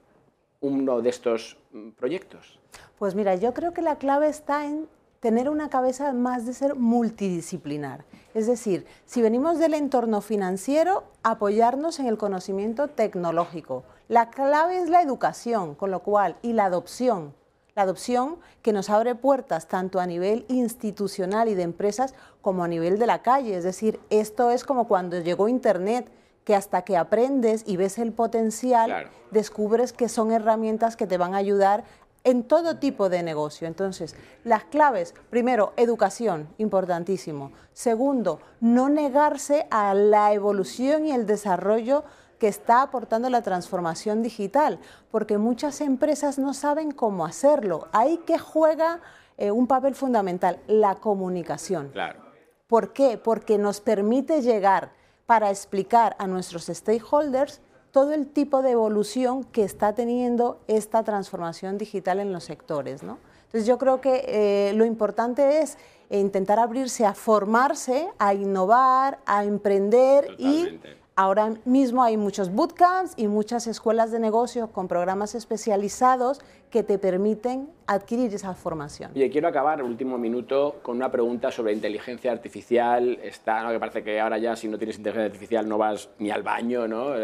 [0.60, 2.58] uno de estos mm, proyectos?
[2.98, 4.88] Pues mira, yo creo que la clave está en
[5.20, 8.04] tener una cabeza más de ser multidisciplinar.
[8.34, 13.84] Es decir, si venimos del entorno financiero, apoyarnos en el conocimiento tecnológico.
[14.08, 17.34] La clave es la educación, con lo cual, y la adopción.
[17.74, 22.68] La adopción que nos abre puertas tanto a nivel institucional y de empresas como a
[22.68, 23.56] nivel de la calle.
[23.56, 26.10] Es decir, esto es como cuando llegó Internet,
[26.44, 31.34] que hasta que aprendes y ves el potencial, descubres que son herramientas que te van
[31.34, 31.84] a ayudar
[32.24, 33.66] en todo tipo de negocio.
[33.66, 37.52] Entonces, las claves, primero, educación, importantísimo.
[37.72, 42.04] Segundo, no negarse a la evolución y el desarrollo
[42.42, 44.80] que está aportando la transformación digital,
[45.12, 47.86] porque muchas empresas no saben cómo hacerlo.
[47.92, 48.98] Ahí que juega
[49.38, 51.90] eh, un papel fundamental, la comunicación.
[51.90, 52.18] Claro.
[52.66, 53.16] ¿Por qué?
[53.16, 54.90] Porque nos permite llegar
[55.24, 57.60] para explicar a nuestros stakeholders
[57.92, 63.04] todo el tipo de evolución que está teniendo esta transformación digital en los sectores.
[63.04, 63.18] ¿no?
[63.44, 65.78] Entonces yo creo que eh, lo importante es
[66.10, 70.80] intentar abrirse a formarse, a innovar, a emprender y
[71.16, 76.98] ahora mismo hay muchos bootcamps y muchas escuelas de negocio con programas especializados que te
[76.98, 79.10] permiten adquirir esa formación.
[79.14, 83.18] Y quiero acabar, último minuto, con una pregunta sobre inteligencia artificial.
[83.22, 83.70] Está, ¿no?
[83.70, 86.88] que parece que ahora ya si no tienes inteligencia artificial no vas ni al baño,
[86.88, 87.14] ¿no?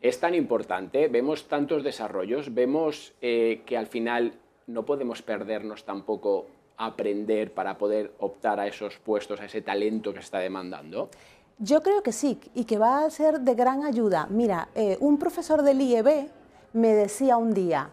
[0.00, 4.34] es tan importante, vemos tantos desarrollos, vemos eh, que al final
[4.68, 10.20] no podemos perdernos tampoco aprender para poder optar a esos puestos, a ese talento que
[10.20, 11.10] se está demandando.
[11.58, 14.26] Yo creo que sí y que va a ser de gran ayuda.
[14.30, 16.28] Mira, eh, un profesor del IEB
[16.72, 17.90] me decía un día,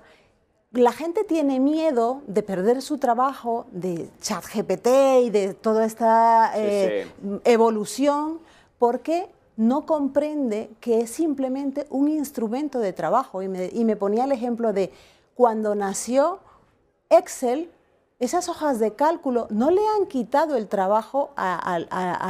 [0.71, 4.87] la gente tiene miedo de perder su trabajo, de ChatGPT
[5.23, 7.07] y de toda esta eh,
[7.45, 8.39] evolución,
[8.77, 13.41] porque no comprende que es simplemente un instrumento de trabajo.
[13.41, 14.91] Y me, ponía el ejemplo de
[15.33, 16.39] cuando nació
[17.09, 17.71] Excel,
[18.19, 21.79] esas hojas de cálculo no le han quitado el trabajo a,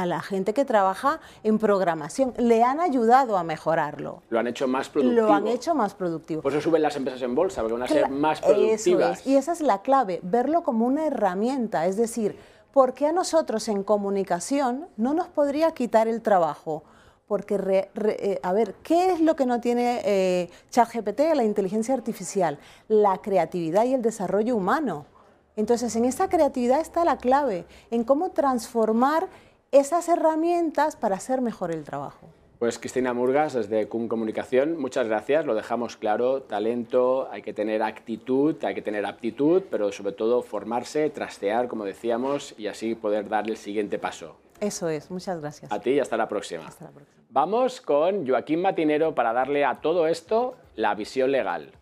[0.06, 4.22] la gente que trabaja en programación, le han ayudado a mejorarlo.
[4.30, 5.26] Lo han hecho más productivo.
[5.26, 6.42] Lo han hecho más productivo.
[6.42, 9.26] Por eso suben las empresas en bolsa, porque van a ser más productivas.
[9.26, 12.36] Y esa es la clave, verlo como una herramienta, es decir,
[12.72, 16.82] ¿por qué a nosotros en comunicación no nos podría quitar el trabajo?
[17.28, 22.56] porque, eh, a ver, ¿qué es lo que no tiene eh, ChatGPT, la inteligencia artificial?
[22.86, 25.06] La creatividad y el desarrollo humano.
[25.56, 29.26] Entonces, en esta creatividad está la clave, en cómo transformar
[29.72, 32.28] esas herramientas para hacer mejor el trabajo.
[32.58, 37.82] Pues Cristina Murgas, desde CUM Comunicación, muchas gracias, lo dejamos claro, talento, hay que tener
[37.82, 43.28] actitud, hay que tener aptitud, pero sobre todo formarse, trastear, como decíamos, y así poder
[43.28, 44.36] darle el siguiente paso.
[44.60, 45.70] Eso es, muchas gracias.
[45.70, 46.66] A ti y hasta la próxima.
[46.66, 47.22] Hasta la próxima.
[47.30, 51.72] Vamos con Joaquín Matinero para darle a todo esto la visión legal.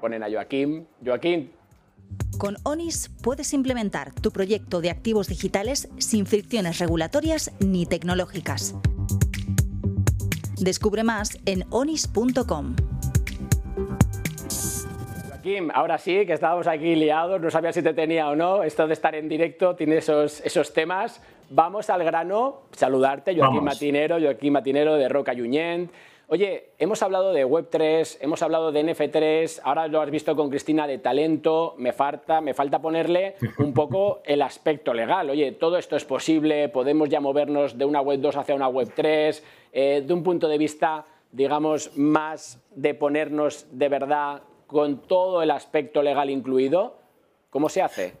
[0.00, 0.86] Ponen a Joaquín.
[1.04, 1.52] Joaquín.
[2.38, 8.74] Con ONIS puedes implementar tu proyecto de activos digitales sin fricciones regulatorias ni tecnológicas.
[10.58, 12.76] Descubre más en onis.com.
[15.42, 18.62] Kim, ahora sí, que estábamos aquí liados, no sabía si te tenía o no.
[18.62, 21.22] Esto de estar en directo tiene esos, esos temas.
[21.48, 25.90] Vamos al grano, saludarte, Joaquín Matinero, Joaquín Matinero de Roca Yuñent.
[26.32, 30.86] Oye, hemos hablado de Web3, hemos hablado de NF3, ahora lo has visto con Cristina
[30.86, 35.28] de talento, me falta, me falta ponerle un poco el aspecto legal.
[35.28, 38.92] Oye, todo esto es posible, podemos ya movernos de una Web 2 hacia una Web
[38.94, 45.42] 3, eh, de un punto de vista, digamos, más de ponernos de verdad con todo
[45.42, 46.94] el aspecto legal incluido?
[47.50, 48.14] ¿Cómo se hace?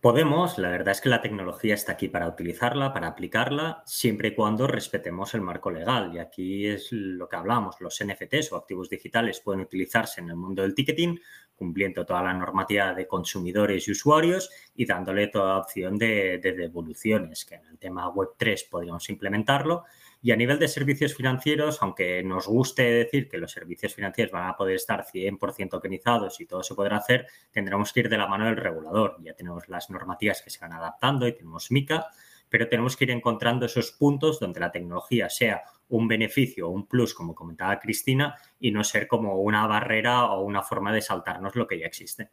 [0.00, 4.34] Podemos, la verdad es que la tecnología está aquí para utilizarla, para aplicarla, siempre y
[4.34, 6.14] cuando respetemos el marco legal.
[6.14, 10.36] Y aquí es lo que hablamos, los NFTs o activos digitales pueden utilizarse en el
[10.36, 11.18] mundo del ticketing,
[11.56, 17.44] cumpliendo toda la normativa de consumidores y usuarios y dándole toda opción de, de devoluciones,
[17.44, 19.84] que en el tema Web3 podríamos implementarlo
[20.20, 24.48] y a nivel de servicios financieros, aunque nos guste decir que los servicios financieros van
[24.48, 28.26] a poder estar 100% tokenizados y todo se podrá hacer, tendremos que ir de la
[28.26, 29.16] mano del regulador.
[29.22, 32.06] Ya tenemos las normativas que se van adaptando y tenemos MICA,
[32.48, 36.86] pero tenemos que ir encontrando esos puntos donde la tecnología sea un beneficio o un
[36.86, 41.54] plus, como comentaba Cristina, y no ser como una barrera o una forma de saltarnos
[41.54, 42.30] lo que ya existe.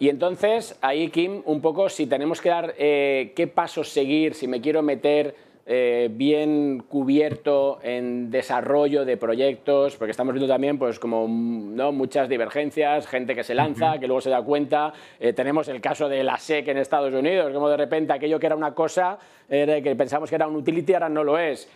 [0.00, 4.46] Y entonces, ahí, Kim, un poco si tenemos que dar eh, qué pasos seguir, si
[4.46, 10.98] me quiero meter eh, bien cubierto en desarrollo de proyectos, porque estamos viendo también pues,
[10.98, 11.92] como, ¿no?
[11.92, 14.94] muchas divergencias, gente que se lanza, que luego se da cuenta.
[15.20, 18.46] Eh, tenemos el caso de la SEC en Estados Unidos, como de repente aquello que
[18.46, 21.70] era una cosa, que pensamos que era un utility, ahora no lo es.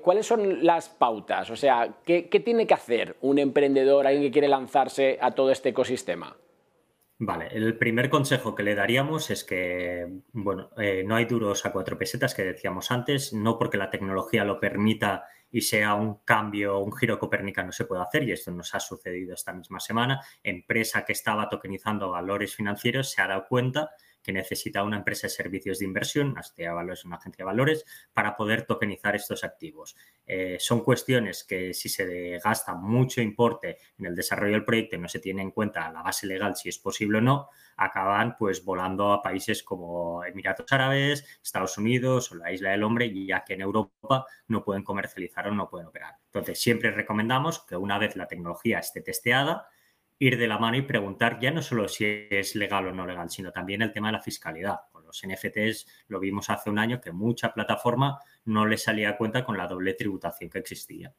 [0.00, 1.50] ¿Cuáles son las pautas?
[1.50, 5.50] O sea, ¿qué, ¿qué tiene que hacer un emprendedor, alguien que quiere lanzarse a todo
[5.50, 6.36] este ecosistema?
[7.24, 11.70] Vale, el primer consejo que le daríamos es que, bueno, eh, no hay duros a
[11.70, 16.80] cuatro pesetas que decíamos antes, no porque la tecnología lo permita y sea un cambio,
[16.80, 20.20] un giro copérnica no se puede hacer, y esto nos ha sucedido esta misma semana.
[20.42, 23.92] Empresa que estaba tokenizando valores financieros se ha dado cuenta
[24.22, 26.42] que necesita una empresa de servicios de inversión, una
[27.04, 29.96] una agencia de valores, para poder tokenizar estos activos.
[30.26, 34.98] Eh, son cuestiones que si se gasta mucho importe en el desarrollo del proyecto y
[35.00, 38.64] no se tiene en cuenta la base legal si es posible o no, acaban pues
[38.64, 43.54] volando a países como Emiratos Árabes, Estados Unidos o la Isla del Hombre, ya que
[43.54, 46.16] en Europa no pueden comercializar o no pueden operar.
[46.26, 49.66] Entonces, siempre recomendamos que una vez la tecnología esté testeada,
[50.22, 53.28] ir de la mano y preguntar ya no solo si es legal o no legal,
[53.28, 54.82] sino también el tema de la fiscalidad.
[54.92, 59.16] Con los NFTs lo vimos hace un año que mucha plataforma no le salía a
[59.16, 61.12] cuenta con la doble tributación que existía.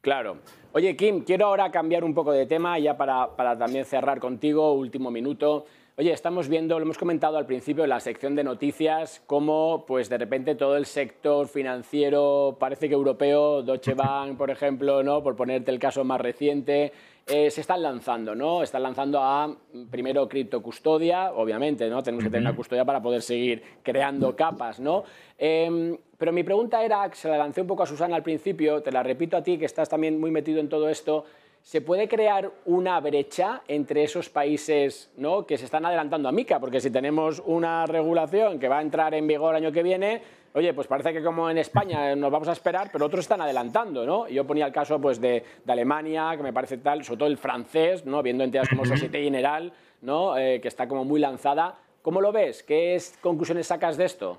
[0.00, 0.38] Claro.
[0.72, 4.72] Oye, Kim, quiero ahora cambiar un poco de tema ya para, para también cerrar contigo,
[4.72, 5.66] último minuto.
[5.94, 10.08] Oye, estamos viendo, lo hemos comentado al principio en la sección de noticias, cómo pues
[10.08, 15.22] de repente todo el sector financiero, parece que europeo, Deutsche Bank, por ejemplo, ¿no?
[15.22, 16.92] por ponerte el caso más reciente,
[17.26, 18.62] eh, se están lanzando, ¿no?
[18.62, 19.54] Están lanzando a,
[19.90, 22.02] primero, criptocustodia, obviamente, ¿no?
[22.02, 25.04] Tenemos que tener una custodia para poder seguir creando capas, ¿no?
[25.38, 28.90] Em, pero mi pregunta era, se la lancé un poco a Susana al principio, te
[28.90, 31.24] la repito a ti, que estás también muy metido en todo esto,
[31.62, 35.46] ¿se puede crear una brecha entre esos países ¿no?
[35.46, 36.58] que se están adelantando a MICA?
[36.58, 40.22] Porque si tenemos una regulación que va a entrar en vigor el año que viene,
[40.54, 44.04] oye, pues parece que como en España nos vamos a esperar, pero otros están adelantando,
[44.04, 44.28] ¿no?
[44.28, 48.04] Yo ponía el caso pues, de, Alemania, que me parece tal, sobre todo el francés,
[48.04, 48.22] ¿no?
[48.22, 49.72] Viendo entidades como Societe General,
[50.02, 50.36] ¿no?
[50.36, 51.78] Eh, que está como muy lanzada.
[52.02, 52.62] ¿Cómo lo ves?
[52.62, 54.38] ¿Qué conclusiones sacas de esto?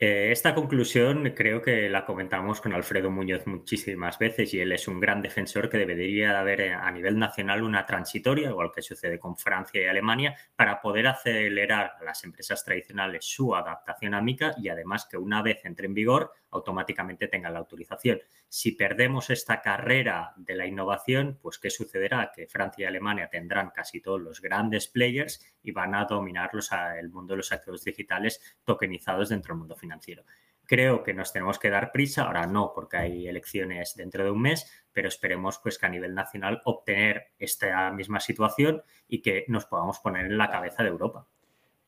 [0.00, 4.86] Eh, esta conclusión creo que la comentamos con Alfredo Muñoz muchísimas veces y él es
[4.86, 9.18] un gran defensor que debería haber eh, a nivel nacional una transitoria, igual que sucede
[9.18, 14.54] con Francia y Alemania, para poder acelerar a las empresas tradicionales su adaptación a MICA
[14.62, 18.20] y además que una vez entre en vigor automáticamente tengan la autorización.
[18.48, 22.30] Si perdemos esta carrera de la innovación, pues ¿qué sucederá?
[22.32, 26.50] Que Francia y Alemania tendrán casi todos los grandes players y van a dominar
[26.98, 29.87] el mundo de los activos digitales tokenizados dentro del mundo financiero.
[30.66, 34.42] Creo que nos tenemos que dar prisa, ahora no, porque hay elecciones dentro de un
[34.42, 39.64] mes, pero esperemos pues que a nivel nacional obtener esta misma situación y que nos
[39.64, 41.26] podamos poner en la cabeza de Europa.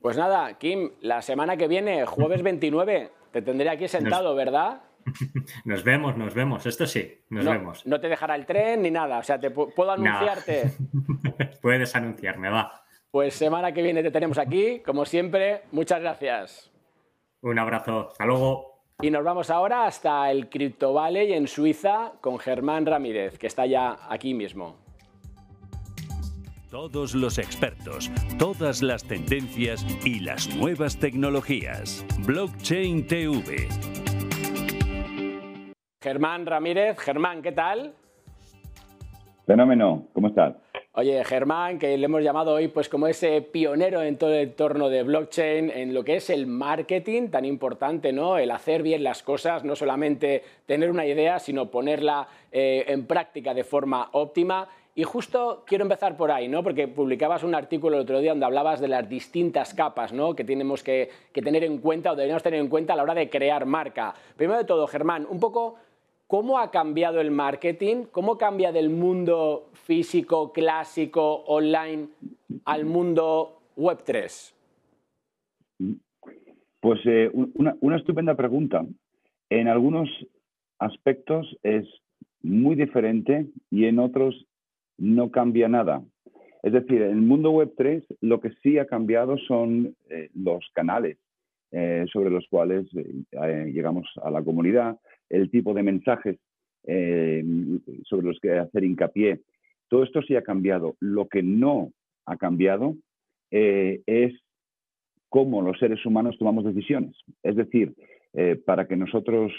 [0.00, 4.80] Pues nada, Kim, la semana que viene, jueves 29, te tendré aquí sentado, ¿verdad?
[5.64, 6.66] Nos vemos, nos vemos.
[6.66, 7.86] Esto sí, nos vemos.
[7.86, 9.18] No te dejará el tren ni nada.
[9.18, 10.72] O sea, te puedo anunciarte.
[11.62, 12.84] Puedes anunciarme, va.
[13.10, 15.62] Pues semana que viene te tenemos aquí, como siempre.
[15.72, 16.69] Muchas gracias.
[17.42, 18.10] Un abrazo.
[18.10, 18.82] Hasta luego.
[19.02, 23.64] Y nos vamos ahora hasta el Crypto Valley en Suiza con Germán Ramírez, que está
[23.64, 24.76] ya aquí mismo.
[26.70, 32.04] Todos los expertos, todas las tendencias y las nuevas tecnologías.
[32.26, 33.68] Blockchain TV.
[36.02, 36.98] Germán Ramírez.
[36.98, 37.94] Germán, ¿qué tal?
[39.46, 40.54] Fenómeno, ¿cómo estás?
[40.92, 44.88] Oye, Germán, que le hemos llamado hoy pues como ese pionero en todo el entorno
[44.88, 48.38] de blockchain, en lo que es el marketing tan importante, ¿no?
[48.38, 53.54] El hacer bien las cosas, no solamente tener una idea, sino ponerla eh, en práctica
[53.54, 54.68] de forma óptima.
[54.96, 56.64] Y justo quiero empezar por ahí, ¿no?
[56.64, 60.34] porque publicabas un artículo el otro día donde hablabas de las distintas capas ¿no?
[60.34, 63.30] que tenemos que, tener en cuenta o deberíamos tener en cuenta a la hora de
[63.30, 64.12] crear marca.
[64.36, 65.76] Primero de todo, Germán, un poco
[66.30, 72.06] cómo ha cambiado el marketing, cómo cambia del mundo físico, clásico, online
[72.66, 74.54] al mundo Web3.
[76.78, 78.86] Pues eh, una, estupenda pregunta.
[79.50, 80.08] En algunos
[80.78, 81.84] aspectos es
[82.42, 84.46] muy diferente y en otros
[84.98, 86.00] no cambia nada.
[86.62, 90.64] Es decir, en el mundo web 3 lo que sí ha cambiado son eh, los
[90.74, 91.18] canales
[91.72, 92.86] eh, sobre los cuales
[93.32, 94.96] llegamos a la comunidad,
[95.30, 96.38] el tipo de mensajes
[98.04, 99.40] sobre los que hacer hincapié.
[99.88, 100.96] Todo esto sí ha cambiado.
[101.00, 101.92] Lo que no
[102.26, 102.96] ha cambiado
[103.50, 104.32] es
[105.28, 107.16] cómo los seres humanos tomamos decisiones.
[107.42, 107.94] Es decir,
[108.64, 109.52] para que nosotros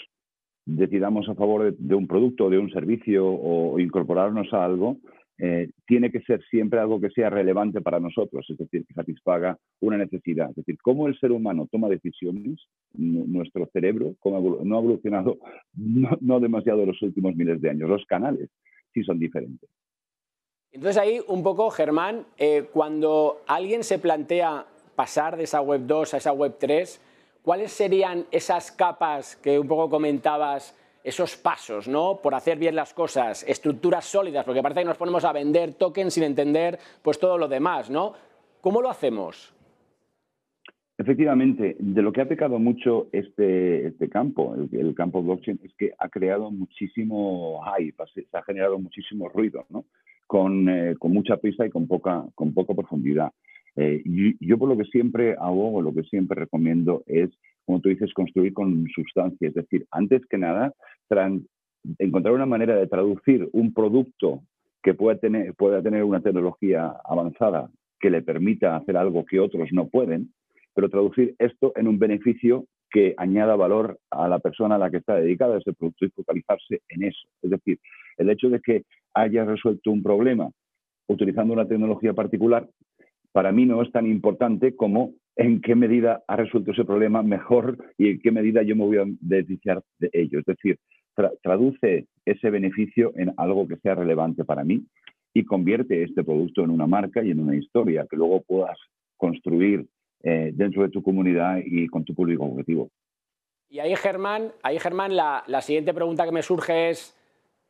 [0.64, 4.98] decidamos a favor de, un producto, de un servicio o incorporarnos a algo,
[5.38, 9.58] eh, tiene que ser siempre algo que sea relevante para nosotros, es decir, que satisfaga
[9.80, 10.50] una necesidad.
[10.50, 12.60] Es decir, cómo el ser humano toma decisiones,
[12.94, 15.38] nuestro cerebro no ha evolucionado
[15.74, 17.88] no, demasiado en los últimos miles de años.
[17.88, 18.50] Los canales
[18.92, 19.68] sí son diferentes.
[20.70, 26.14] Entonces ahí un poco, Germán, eh, cuando alguien se plantea pasar de esa web 2
[26.14, 27.00] a esa web 3,
[27.42, 30.74] ¿cuáles serían esas capas que un poco comentabas
[31.04, 32.20] esos pasos, ¿no?
[32.22, 36.14] Por hacer bien las cosas, estructuras sólidas, porque parece que nos ponemos a vender tokens
[36.14, 38.14] sin entender pues todo lo demás, ¿no?
[38.60, 39.54] ¿Cómo lo hacemos?
[40.98, 45.92] Efectivamente, de lo que ha pecado mucho este, este campo, el, campo blockchain, es que
[45.98, 49.84] ha creado muchísimo hype, se ha generado muchísimo ruido, ¿no?
[50.26, 53.32] Con, eh, con mucha prisa y con poca, con poca profundidad.
[53.74, 54.02] Eh,
[54.40, 57.30] yo, por lo que siempre abogo, lo que siempre recomiendo es,
[57.64, 59.48] como tú dices, construir con sustancia.
[59.48, 60.74] Es decir, antes que nada,
[61.98, 64.42] encontrar una manera de traducir un producto
[64.82, 69.68] que pueda tener, pueda tener una tecnología avanzada que le permita hacer algo que otros
[69.72, 70.32] no pueden,
[70.74, 74.98] pero traducir esto en un beneficio que añada valor a la persona a la que
[74.98, 77.26] está dedicada ese producto y focalizarse en eso.
[77.42, 77.78] Es decir,
[78.18, 78.82] el hecho de que
[79.14, 80.50] haya resuelto un problema
[81.08, 82.68] utilizando una tecnología particular
[83.32, 87.78] para mí no es tan importante como en qué medida ha resuelto ese problema mejor
[87.96, 90.38] y en qué medida yo me voy a beneficiar de ello.
[90.40, 90.78] Es decir,
[91.42, 94.84] traduce ese beneficio en algo que sea relevante para mí
[95.34, 98.78] y convierte este producto en una marca y en una historia que luego puedas
[99.16, 99.86] construir
[100.22, 102.90] eh, dentro de tu comunidad y con tu público objetivo.
[103.68, 107.16] Y ahí, Germán, ahí, Germán la, la siguiente pregunta que me surge es,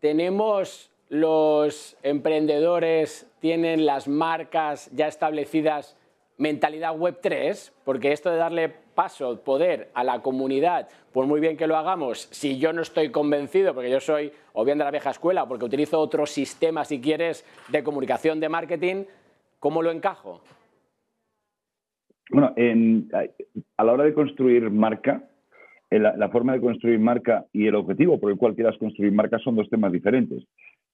[0.00, 5.96] ¿tenemos los emprendedores tienen las marcas ya establecidas
[6.38, 11.56] mentalidad web 3, porque esto de darle paso, poder a la comunidad, por muy bien
[11.56, 14.90] que lo hagamos, si yo no estoy convencido, porque yo soy o bien de la
[14.90, 19.04] vieja escuela, porque utilizo otro sistema, si quieres, de comunicación, de marketing,
[19.58, 20.42] ¿cómo lo encajo?
[22.30, 22.54] Bueno,
[23.76, 25.28] a la hora de construir marca,
[25.90, 29.56] la, forma de construir marca y el objetivo por el cual quieras construir marca son
[29.56, 30.42] dos temas diferentes.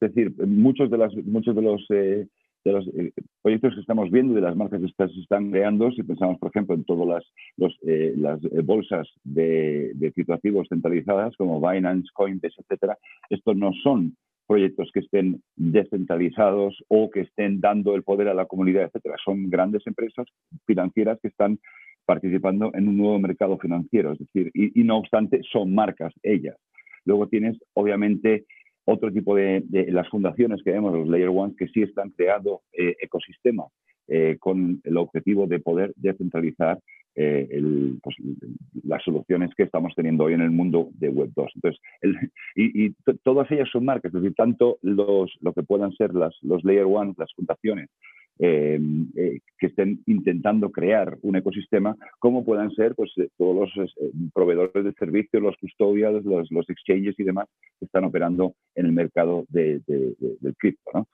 [0.01, 2.27] Es decir, muchos de, las, muchos de los, eh,
[2.65, 6.03] de los eh, proyectos que estamos viendo, de las marcas que se están creando, si
[6.03, 7.25] pensamos, por ejemplo, en todas
[7.57, 12.99] las, eh, las bolsas de, de activos centralizadas como Binance, Coinbase, etcétera,
[13.31, 18.47] estos no son proyectos que estén descentralizados o que estén dando el poder a la
[18.47, 19.17] comunidad, etcétera.
[19.23, 20.27] Son grandes empresas
[20.67, 21.59] financieras que están
[22.07, 26.57] participando en un nuevo mercado financiero, es decir, y, y no obstante son marcas ellas.
[27.05, 28.47] Luego tienes, obviamente,
[28.91, 32.97] otro tipo de, las fundaciones que vemos, los Layer Ones, que sí están creando eh,
[33.01, 33.71] ecosistemas
[34.07, 36.79] eh, con el objetivo de poder descentralizar
[37.21, 37.49] eh,
[38.01, 38.17] pues,
[38.85, 41.51] las soluciones que estamos teniendo hoy en el mundo de Web 2.
[41.57, 41.81] Entonces,
[42.55, 42.91] y,
[43.25, 46.85] todas ellas son marcas, es decir, tanto los, lo que puedan ser las, los Layer
[46.85, 47.91] One, las fundaciones,
[48.41, 48.79] eh,
[49.17, 53.93] eh, que estén intentando crear un ecosistema, como puedan ser pues, eh, todos los
[54.33, 57.49] proveedores de servicios, los custodios, los, los, exchanges y demás
[57.81, 59.83] que están operando en el mercado del
[60.57, 61.09] cripto.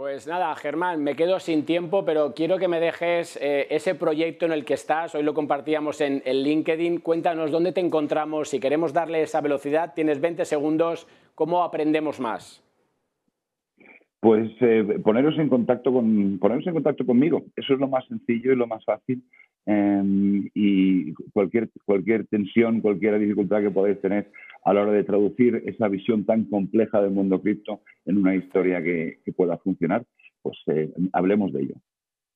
[0.00, 4.52] Pues nada, Germán, me quedo sin tiempo, pero quiero que me dejes ese proyecto en
[4.52, 5.14] el que estás.
[5.14, 7.00] Hoy lo compartíamos en, en, LinkedIn.
[7.00, 8.48] Cuéntanos dónde te encontramos.
[8.48, 11.06] Si queremos darle esa velocidad, tienes 20 segundos.
[11.34, 12.64] ¿Cómo aprendemos más?
[14.20, 17.42] Pues eh, poneros en contacto con poneros en contacto conmigo.
[17.54, 19.22] Eso es lo más sencillo y lo más fácil.
[19.66, 24.30] Em, y cualquier cualquier tensión, cualquier dificultad que podáis tener
[24.64, 28.82] a la hora de traducir esa visión tan compleja del mundo cripto en una historia
[28.82, 30.04] que, que pueda funcionar,
[30.42, 31.74] pues eh, hablemos de ello.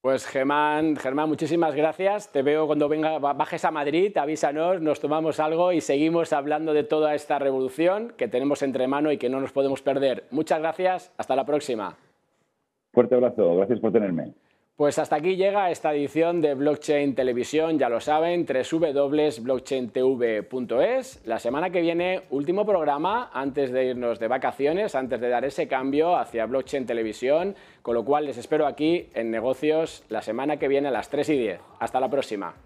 [0.05, 2.31] Pues Germán, Germán, muchísimas gracias.
[2.31, 6.85] Te veo cuando venga, bajes a Madrid, avísanos, nos tomamos algo y seguimos hablando de
[6.85, 10.25] toda esta revolución que tenemos entre mano y que no nos podemos perder.
[10.31, 11.97] Muchas gracias, hasta la próxima.
[12.93, 14.35] Fuerte abrazo, gracias por tenerme.
[14.77, 21.21] Pues hasta aquí llega esta edición de Blockchain Televisión, ya lo saben, www.blockchaintv.es.
[21.25, 25.69] La semana que viene, último programa antes de irnos de vacaciones, antes de dar ese
[25.69, 30.67] cambio hacia Blockchain Televisión, con lo cual les espero aquí en negocios la semana que
[30.67, 31.61] viene a las 3 y 10.
[31.79, 32.57] Hasta la próxima.